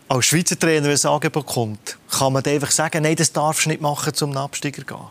[0.09, 3.68] Als Schweizer Trainer, wenn ein Angebot kommt, kann man einfach sagen, nein, das darfst du
[3.68, 5.06] nicht machen, um einen Absteiger zu gehen.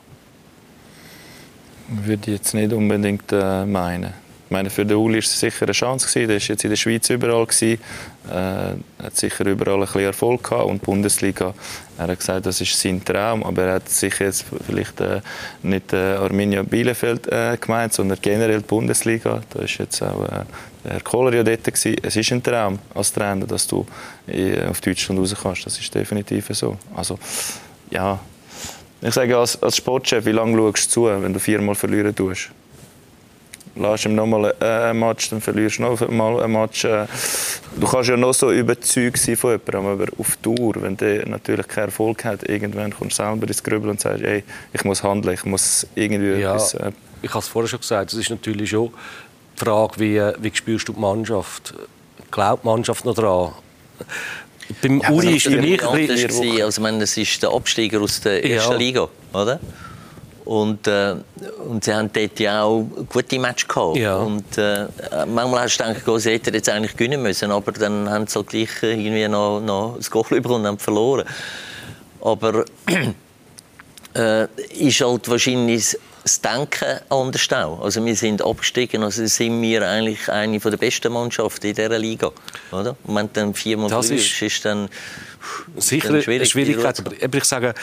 [2.05, 4.13] Würde ich jetzt nicht unbedingt äh, meinen.
[4.49, 6.07] Meine, für den Uli war es sicher eine Chance.
[6.07, 6.27] Gewesen.
[6.27, 7.45] Der war jetzt in der Schweiz überall.
[7.45, 7.79] Gewesen.
[8.29, 10.65] Äh, hat sicher überall ein bisschen Erfolg gehabt.
[10.65, 11.53] Und die Bundesliga,
[11.97, 13.43] er hat gesagt, das ist sein Traum.
[13.43, 15.21] Aber er hat sicher jetzt vielleicht äh,
[15.63, 19.41] nicht äh, Arminia Bielefeld äh, gemeint, sondern generell die Bundesliga.
[19.49, 20.45] Da ist jetzt auch äh,
[20.83, 21.63] der Herr Kohler ja dort.
[21.63, 21.97] Gewesen.
[22.01, 23.85] Es ist ein Traum als Trainer, dass du
[24.27, 25.65] äh, auf Deutschland raus kannst.
[25.65, 26.77] Das ist definitiv so.
[26.95, 27.19] Also,
[27.89, 28.19] ja,
[29.01, 32.49] ich sage als, als Sportchef, wie lange schaust du zu, wenn du viermal verlieren tust?
[33.79, 36.85] Lass ihm nochmal ein Match, dann verlierst du noch mal ein Match.
[36.85, 37.05] Äh,
[37.75, 41.67] du kannst ja noch so überzeugt sein von jemandem, aber auf Tour, wenn der natürlich
[41.67, 45.33] keinen Erfolg hat, irgendwann kommst du selber ins Grübeln und sagst, ey, ich muss handeln,
[45.33, 46.73] ich muss irgendwie ja, etwas...
[46.73, 48.91] Äh ich habe es vorher schon gesagt, es ist natürlich schon
[49.59, 51.73] die Frage, wie, wie spürst du die Mannschaft?
[52.31, 53.53] Glaubt die Mannschaft noch daran?
[54.81, 55.79] Beim ja, Uri ist für mich...
[55.79, 58.77] Gewesen, also, ich meine, das ist der Absteiger aus der ersten ja.
[58.77, 59.59] Liga, oder?
[60.47, 61.15] Und, äh,
[61.67, 63.97] und sie haben dort ja auch gute Matches gehabt.
[63.97, 64.15] Ja.
[64.15, 64.85] Und äh,
[65.27, 68.47] manchmal hast du gedacht, sie hätten jetzt eigentlich gewinnen müssen, aber dann haben sie halt
[68.47, 71.27] gleich irgendwie noch, noch das Goal bekommen und haben verloren.
[72.21, 72.63] Aber
[74.15, 77.81] äh, ist halt wahrscheinlich das Denken anders auch.
[77.81, 82.31] Also wir sind abgestiegen, also sind wir eigentlich eine der besten Mannschaften in dieser Liga.
[82.71, 82.95] Oder?
[83.03, 84.87] Und wenn dann viermal das ist, ist dann
[85.75, 87.03] sicher dann schwierig, eine Schwierigkeit.
[87.21, 87.73] Aber ich sage,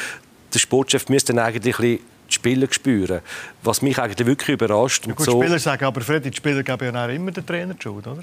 [0.54, 3.20] der Sportchef müsste dann eigentlich ein bisschen die Spieler spüren.
[3.62, 5.06] Was mich eigentlich wirklich überrascht.
[5.06, 7.82] Ja, gut, so Spieler sagen, aber Freddy, die Spieler geben ja immer den Trainer die
[7.82, 8.22] Schuld, oder?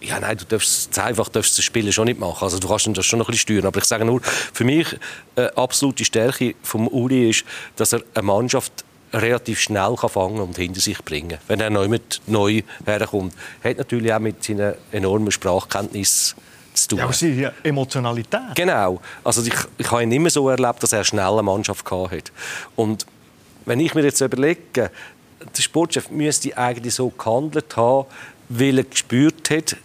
[0.00, 2.42] Ja, nein, du darfst einfach darfst das Spielen schon nicht machen.
[2.42, 3.66] Also du kannst das schon noch ein bisschen steuern.
[3.66, 4.98] Aber ich sage nur, für mich
[5.36, 7.44] äh, absolute Stärke vom Uli ist,
[7.76, 11.86] dass er eine Mannschaft relativ schnell kann fangen und hinter sich bringen wenn er neu
[11.86, 13.34] mit neu herkommt.
[13.62, 16.36] Er hat natürlich auch mit seinen enormen Sprachkenntnissen
[16.72, 16.98] zu tun.
[16.98, 18.54] Ja, aber sie Emotionalität.
[18.54, 19.00] Genau.
[19.22, 22.32] Also ich, ich habe ihn immer so erlebt, dass er schnell eine Mannschaft hatte.
[22.74, 23.06] Und
[23.66, 24.90] wenn ich mir jetzt überlege,
[25.56, 28.06] der Sportchef müsste eigentlich so gehandelt haben,
[28.48, 29.76] weil er gespürt hat,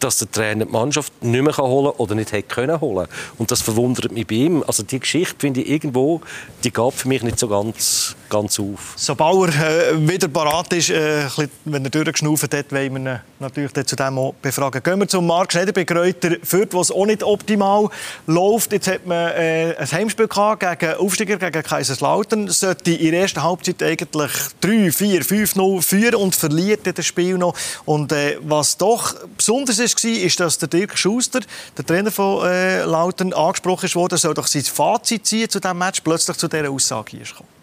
[0.00, 3.08] dass der Trainer die Mannschaft nicht mehr holen oder nicht hätte können holen.
[3.38, 4.64] Und das verwundert mich bei ihm.
[4.66, 6.20] Also die Geschichte finde ich irgendwo,
[6.64, 8.94] die gab für mich nicht so ganz, ganz auf.
[8.96, 11.26] So Bauer äh, wieder parat ist, äh,
[11.64, 14.82] wenn er durchgeschnauft hat, wollen wir ihn natürlich zu dem auch befragen.
[14.82, 17.88] Gehen wir zum Marc Schneider bei Kräuter Fürth, wo es auch nicht optimal
[18.26, 18.72] läuft.
[18.72, 22.48] Jetzt hat man äh, ein Heimspiel gehabt gegen Aufsteiger, gegen Kaiserslautern.
[22.48, 27.38] Sollte in der ersten Halbzeit eigentlich 3, 4, 5, 0 führen und verliert das Spiel
[27.38, 27.54] noch.
[27.84, 31.40] Und äh, was doch besonders ist, war, ist, dass der Dirk Schuster,
[31.76, 36.00] der Trainer von äh, Lautern, angesprochen wurde, soll doch sein Fazit ziehen zu diesem Match,
[36.00, 37.57] plötzlich zu dieser Aussage hier kommen.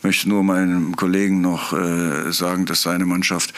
[0.00, 3.52] Ich möchte nur meinem Kollegen noch äh, sagen, dass seine Mannschaft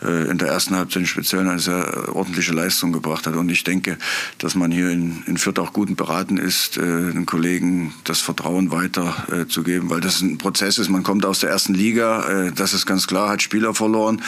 [0.00, 3.34] äh, in der ersten Halbzeit speziell eine sehr ordentliche Leistung gebracht hat.
[3.34, 3.98] Und ich denke,
[4.38, 8.70] dass man hier in, in Fürth auch gut beraten ist, äh, den Kollegen das Vertrauen
[8.70, 10.88] weiterzugeben, äh, weil das ein Prozess ist.
[10.88, 14.22] Man kommt aus der ersten Liga, äh, das ist ganz klar, hat Spieler verloren,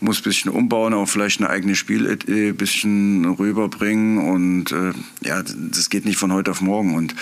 [0.00, 4.18] muss ein bisschen umbauen, auch vielleicht eine eigene Spielidee ein bisschen rüberbringen.
[4.18, 4.92] Und äh,
[5.24, 6.96] ja, das geht nicht von heute auf morgen.
[6.96, 7.14] Und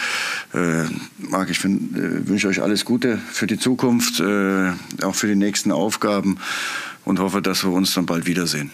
[1.18, 1.90] Marc, ich find,
[2.28, 3.89] wünsche euch alles Gute für die Zukunft.
[3.90, 6.38] Zukunft, äh, auch für die nächsten Aufgaben
[7.04, 8.70] und hoffe, dass wir uns dann bald wiedersehen.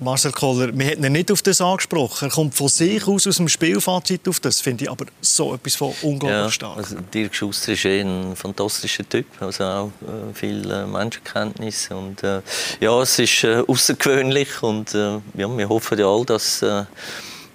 [0.00, 2.28] Marcel Koller, wir hätten ihn nicht auf das angesprochen.
[2.28, 4.60] Er kommt von sich aus, aus dem Spielfazit auf das.
[4.60, 6.76] Finde ich aber so etwas von unglaublich ja, stark.
[6.76, 9.26] Also Dirk Schuster ist eh ein fantastischer Typ.
[9.40, 11.88] Also auch äh, viel äh, Menschenkenntnis.
[11.90, 12.42] Und, äh,
[12.78, 14.62] ja, es ist äh, außergewöhnlich.
[14.62, 16.84] Und äh, ja, wir hoffen ja alle, dass, äh,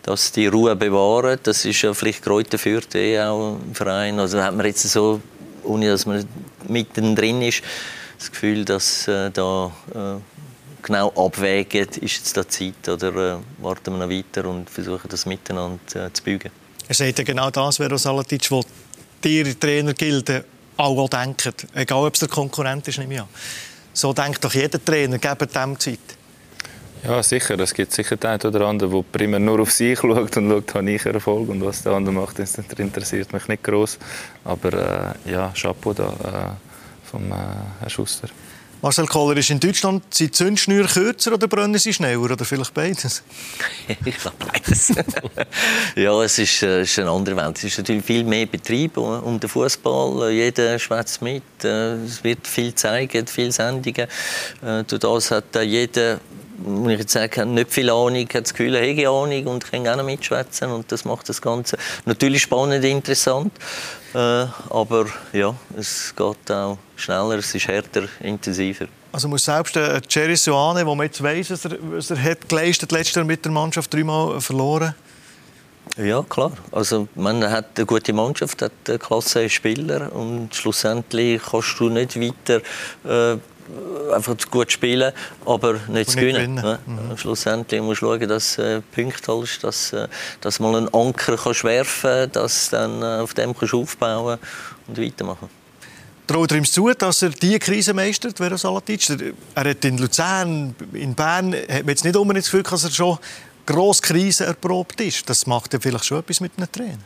[0.02, 1.40] dass die Ruhe bewahren.
[1.44, 4.20] Das ist ja vielleicht Kräuter führt eh auch ein Verein.
[4.20, 5.22] Also hat man jetzt so
[5.64, 6.26] ohne dass man
[6.68, 7.62] mittendrin ist,
[8.18, 10.22] das Gefühl, dass äh, da äh,
[10.82, 15.26] genau abwägen, ist jetzt da Zeit oder äh, warten wir noch weiter und versuchen das
[15.26, 16.52] miteinander äh, zu bügen.
[16.88, 18.66] Er sagt ja genau das, Vero Salatic, was
[19.24, 20.46] die Trainer gilt,
[20.78, 21.54] auch denken.
[21.74, 23.22] Egal, ob es der Konkurrent ist, nehme ich.
[23.94, 26.00] So denkt doch jeder Trainer, gebt dem Zeit.
[27.04, 27.60] Ja, sicher.
[27.60, 30.74] Es gibt sicher den einen oder anderen, der primär nur auf sich schaut und schaut,
[30.74, 33.98] habe ich Erfolg und was der andere macht, das interessiert mich nicht groß.
[34.46, 37.36] Aber äh, ja, Chapeau da äh, vom äh,
[37.80, 38.30] Herrn Schuster.
[38.82, 42.20] Marcel Kohler, ist in Deutschland sind die Zündschnüre kürzer oder brennen sie schneller?
[42.20, 43.24] Oder vielleicht beides?
[44.06, 44.94] ich glaube beides.
[45.96, 47.58] ja, es ist, äh, ist, eine andere Welt.
[47.58, 50.32] Es ist natürlich viel mehr Betrieb um den Fußball.
[50.32, 51.44] Jeder schwätzt mit.
[51.64, 54.08] Äh, es wird viel zeigen, viele Sendungen.
[54.62, 56.20] Äh, durch das hat jeder
[56.58, 60.04] muss ich jetzt sagen, nicht viel Ahnung, hat das Gefühl, habe Ahnung und kann noch
[60.04, 63.54] mitschwätzen und das macht das Ganze natürlich spannend, interessant,
[64.14, 68.88] äh, aber ja, es geht auch schneller, es ist härter, intensiver.
[69.12, 72.50] Also muss selbst der Jerry Soane, der man jetzt weiss, was er, was er hat
[72.50, 74.96] geleistet letztes Jahr mit der Mannschaft dreimal verloren
[75.98, 76.54] ja, klar.
[76.72, 82.20] Also, man hat eine gute Mannschaft, hat eine klasse Spieler und schlussendlich kannst du nicht
[82.20, 82.62] weiter
[83.04, 83.38] äh,
[84.14, 85.12] einfach gut spielen,
[85.46, 86.56] aber nicht zu gewinnen.
[86.56, 86.80] gewinnen.
[86.86, 87.18] Mhm.
[87.18, 90.08] Schlussendlich musst du schauen, dass du äh, Punkte holst, dass, äh,
[90.42, 94.40] dass mal einen Anker kannst werfen dass du dann äh, auf dem kannst aufbauen
[94.88, 95.50] und weitermachen
[96.26, 99.10] Traut er ihm zu, dass er diese Krise meistert, Vero Salatic?
[99.56, 102.92] Er hat in Luzern, in Bern, hat man jetzt nicht unbedingt das Gefühl, dass er
[102.92, 103.18] schon
[103.66, 105.30] grosse Krisen erprobt ist.
[105.30, 106.98] Das macht er vielleicht schon etwas mit einem Trainer.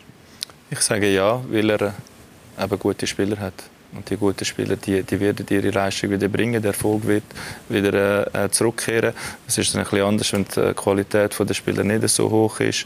[0.70, 1.96] Ich sage ja, weil er
[2.60, 3.56] eben gute Spieler hat.
[3.94, 7.24] Und die guten Spieler, die, die werden ihre Leistung wieder bringen, der Erfolg wird
[7.70, 9.14] wieder äh, zurückkehren.
[9.48, 12.86] Es ist dann ein bisschen anders, wenn die Qualität der Spieler nicht so hoch ist.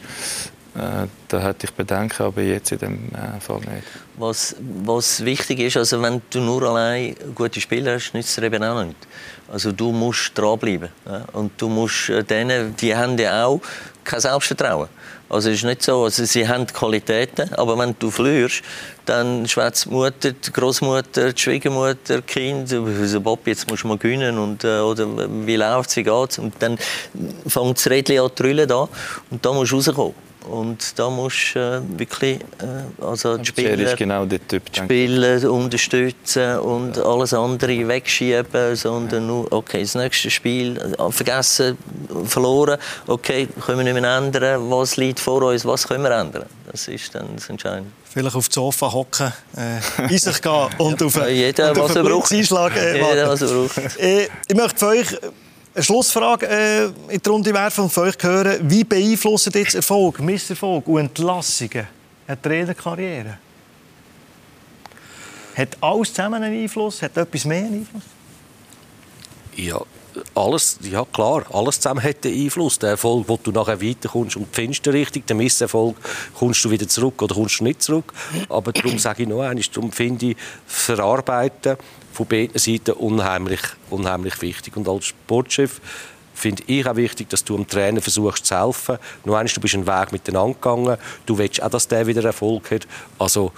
[0.73, 3.83] Äh, da hätte ich Bedenken, aber jetzt in dem äh, Fall nicht.
[4.15, 8.63] Was, was wichtig ist, also wenn du nur allein gute Spieler hast, nützt es eben
[8.63, 8.95] auch nicht.
[9.51, 10.89] Also du musst dranbleiben.
[11.05, 11.25] Ja?
[11.33, 13.59] Und du musst äh, denen, die haben ja auch
[14.05, 14.87] kein Selbstvertrauen.
[15.31, 18.63] Also es ist nicht so, also sie haben Qualitäten, aber wenn du verlierst,
[19.05, 23.87] dann schwätzt die Mutter, die Großmutter, die Schwiegermutter, die Kind, also Bob, jetzt musst du
[23.87, 25.07] mal gewinnen und äh, oder
[25.45, 26.37] wie läuft es, wie geht's?
[26.37, 26.77] Und dann
[27.47, 28.89] fängt das Rädchen an zu da
[29.29, 30.30] und da musst du rauskommen.
[30.49, 36.57] Und da musst du äh, wirklich äh, also die Spieler, genau der typ, Spieler unterstützen
[36.59, 37.03] und ja.
[37.03, 41.77] alles andere wegschieben, sondern nur, okay, das nächste Spiel äh, vergessen,
[42.25, 46.45] verloren, okay, können wir nicht mehr ändern, was liegt vor uns, was können wir ändern.
[46.71, 47.91] Das ist dann das Entscheidende.
[48.11, 51.95] Vielleicht auf dem Sofa hocken, äh, in sich gehen und auf, ja, jeder, und was
[51.95, 52.31] er braucht.
[52.31, 53.99] Einschlag äh, jeder, was er braucht.
[53.99, 55.07] Äh, ich möchte von euch
[55.73, 58.69] eine Schlussfrage äh, in die Runde werfen und von euch hören.
[58.69, 61.87] Wie beeinflussen jetzt Erfolg, Misserfolg und Entlassungen
[62.27, 63.37] eine Trainerkarriere?
[65.55, 67.01] Hat alles zusammen einen Einfluss?
[67.01, 68.03] Hat etwas mehr einen Einfluss?
[69.55, 69.81] Ja,
[70.35, 72.79] alles, ja klar, alles zusammen hat einen Einfluss.
[72.79, 75.95] Der Erfolg, wo du nachher weiterkommst und findest du richtig, der Misserfolg,
[76.37, 78.13] kommst du wieder zurück oder kommst du nicht zurück.
[78.49, 81.77] Aber darum sage ich noch einmal, darum finde ich, verarbeiten
[82.13, 84.75] von beiden Seiten unheimlich, unheimlich wichtig.
[84.75, 85.79] Und als Sportchef
[86.33, 88.97] finde ich auch wichtig, dass du dem Trainer versuchst zu helfen.
[89.25, 92.71] Nur eines, du bist einen Weg miteinander gegangen, du willst auch, dass der wieder Erfolg
[92.71, 92.87] hat.
[93.19, 93.51] Also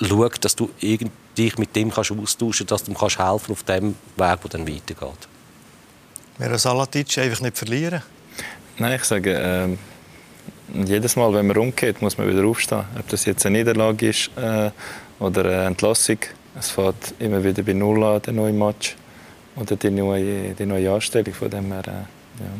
[0.00, 3.62] schau, dass du dich mit dem kannst austauschen kannst, dass du ihm kannst helfen auf
[3.62, 5.29] dem Weg, der dann weitergeht.
[6.40, 8.00] Wäre Salatic einfach nicht verlieren?
[8.78, 12.84] Nein, ich sage, äh, jedes Mal, wenn man umgeht, muss man wieder aufstehen.
[12.98, 14.70] Ob das jetzt eine Niederlage ist äh,
[15.18, 16.16] oder eine Entlassung.
[16.58, 18.96] Es fährt immer wieder bei Null an, der neue Match.
[19.54, 21.86] Oder die neue, die neue Anstellung von dem her.
[21.86, 22.50] Äh, ja.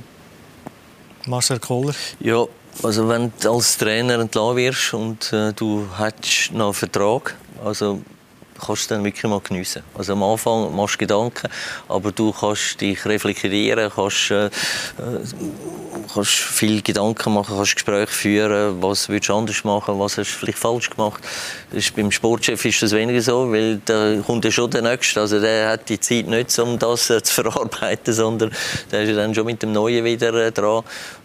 [1.26, 1.94] Marcel Kohler?
[2.20, 2.44] Ja,
[2.82, 8.02] also wenn du als Trainer entlassen wirst und äh, du hast noch einen Vertrag, also
[8.64, 9.82] kannst du dann wirklich mal geniessen.
[9.96, 11.48] Also am Anfang machst du Gedanken,
[11.88, 14.50] aber du kannst dich reflektieren, kannst, äh,
[16.12, 20.38] kannst viel Gedanken machen, kannst Gespräche führen, was würdest du anders machen, was hast du
[20.38, 21.22] vielleicht falsch gemacht.
[21.72, 25.40] ist, beim Sportchef ist das weniger so, weil da kommt ja schon der Nächste, also
[25.40, 28.50] der hat die Zeit nicht, um das äh, zu verarbeiten, sondern
[28.90, 30.82] der ist dann schon mit dem Neuen wieder äh, dran.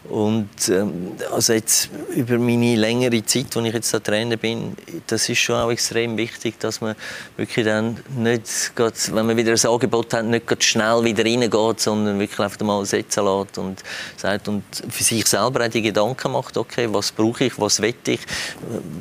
[0.10, 4.76] Und ähm, also jetzt über meine längere Zeit, wo ich jetzt da Trainer bin,
[5.08, 6.96] das ist schon auch extrem wichtig, dass man
[7.38, 12.20] wirklich dann nicht, grad, wenn man wieder ein Angebot hat, nicht schnell wieder reingeht, sondern
[12.20, 13.84] wirklich einfach mal setzen lässt und
[14.18, 17.96] sagt und für sich selber auch die Gedanken macht, okay, was brauche ich, was will
[18.08, 18.22] ich,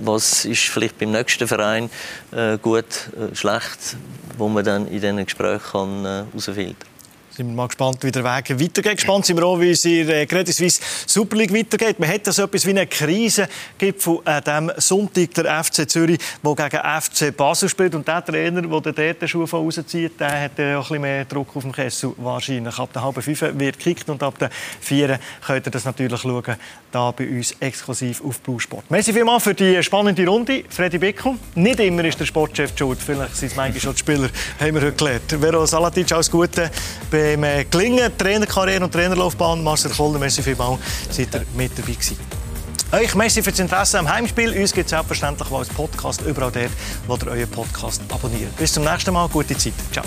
[0.02, 1.90] was ist vielleicht beim nächsten Verein
[2.32, 3.96] äh, gut, äh, schlecht,
[4.36, 6.93] wo man dann in diesen Gesprächen herausfinden kann.
[7.37, 8.95] Sind wir mal gespannt, wie der Weg weitergeht.
[8.95, 11.99] Gespannt sind wir auch, wie es in der Credit Suisse Super League weitergeht.
[11.99, 17.01] Man hat so etwas wie eine Krisengipfel an diesem Sonntag, der FC Zürich, der gegen
[17.01, 17.97] FC Basel spielt.
[17.97, 21.57] Und der Trainer, der dort den Schuh rauszieht, der hat auch ein bisschen mehr Druck
[21.57, 22.78] auf dem Kessel wahrscheinlich.
[22.78, 26.55] Ab der halben fünf wird gekickt und ab der vier könnt ihr das natürlich schauen,
[26.93, 28.89] da bei uns exklusiv auf Blue Sport.
[28.93, 31.35] Merci vielmals für die spannende Runde, Freddy Bickel.
[31.57, 34.28] Nicht immer ist der Sportchef schuld, vielleicht sind es manchmal schon die Spieler,
[34.61, 35.37] haben wir heute gelernt.
[35.41, 36.70] Vero Salatic, alles Gute
[37.24, 39.62] beim äh, Gelingen, Trainerkarriere und Trainerlaufbahn.
[39.62, 40.78] Marcel Koller, merci vielmals,
[41.10, 42.18] seid ihr mit dabei gewesen.
[42.92, 44.50] Euch merci für das Interesse am Heimspiel.
[44.50, 46.70] Uns gibt es selbstverständlich auch als Podcast überall dort,
[47.06, 48.54] wo ihr euren Podcast abonniert.
[48.56, 49.28] Bis zum nächsten Mal.
[49.28, 49.72] Gute Zeit.
[49.90, 50.04] Ciao.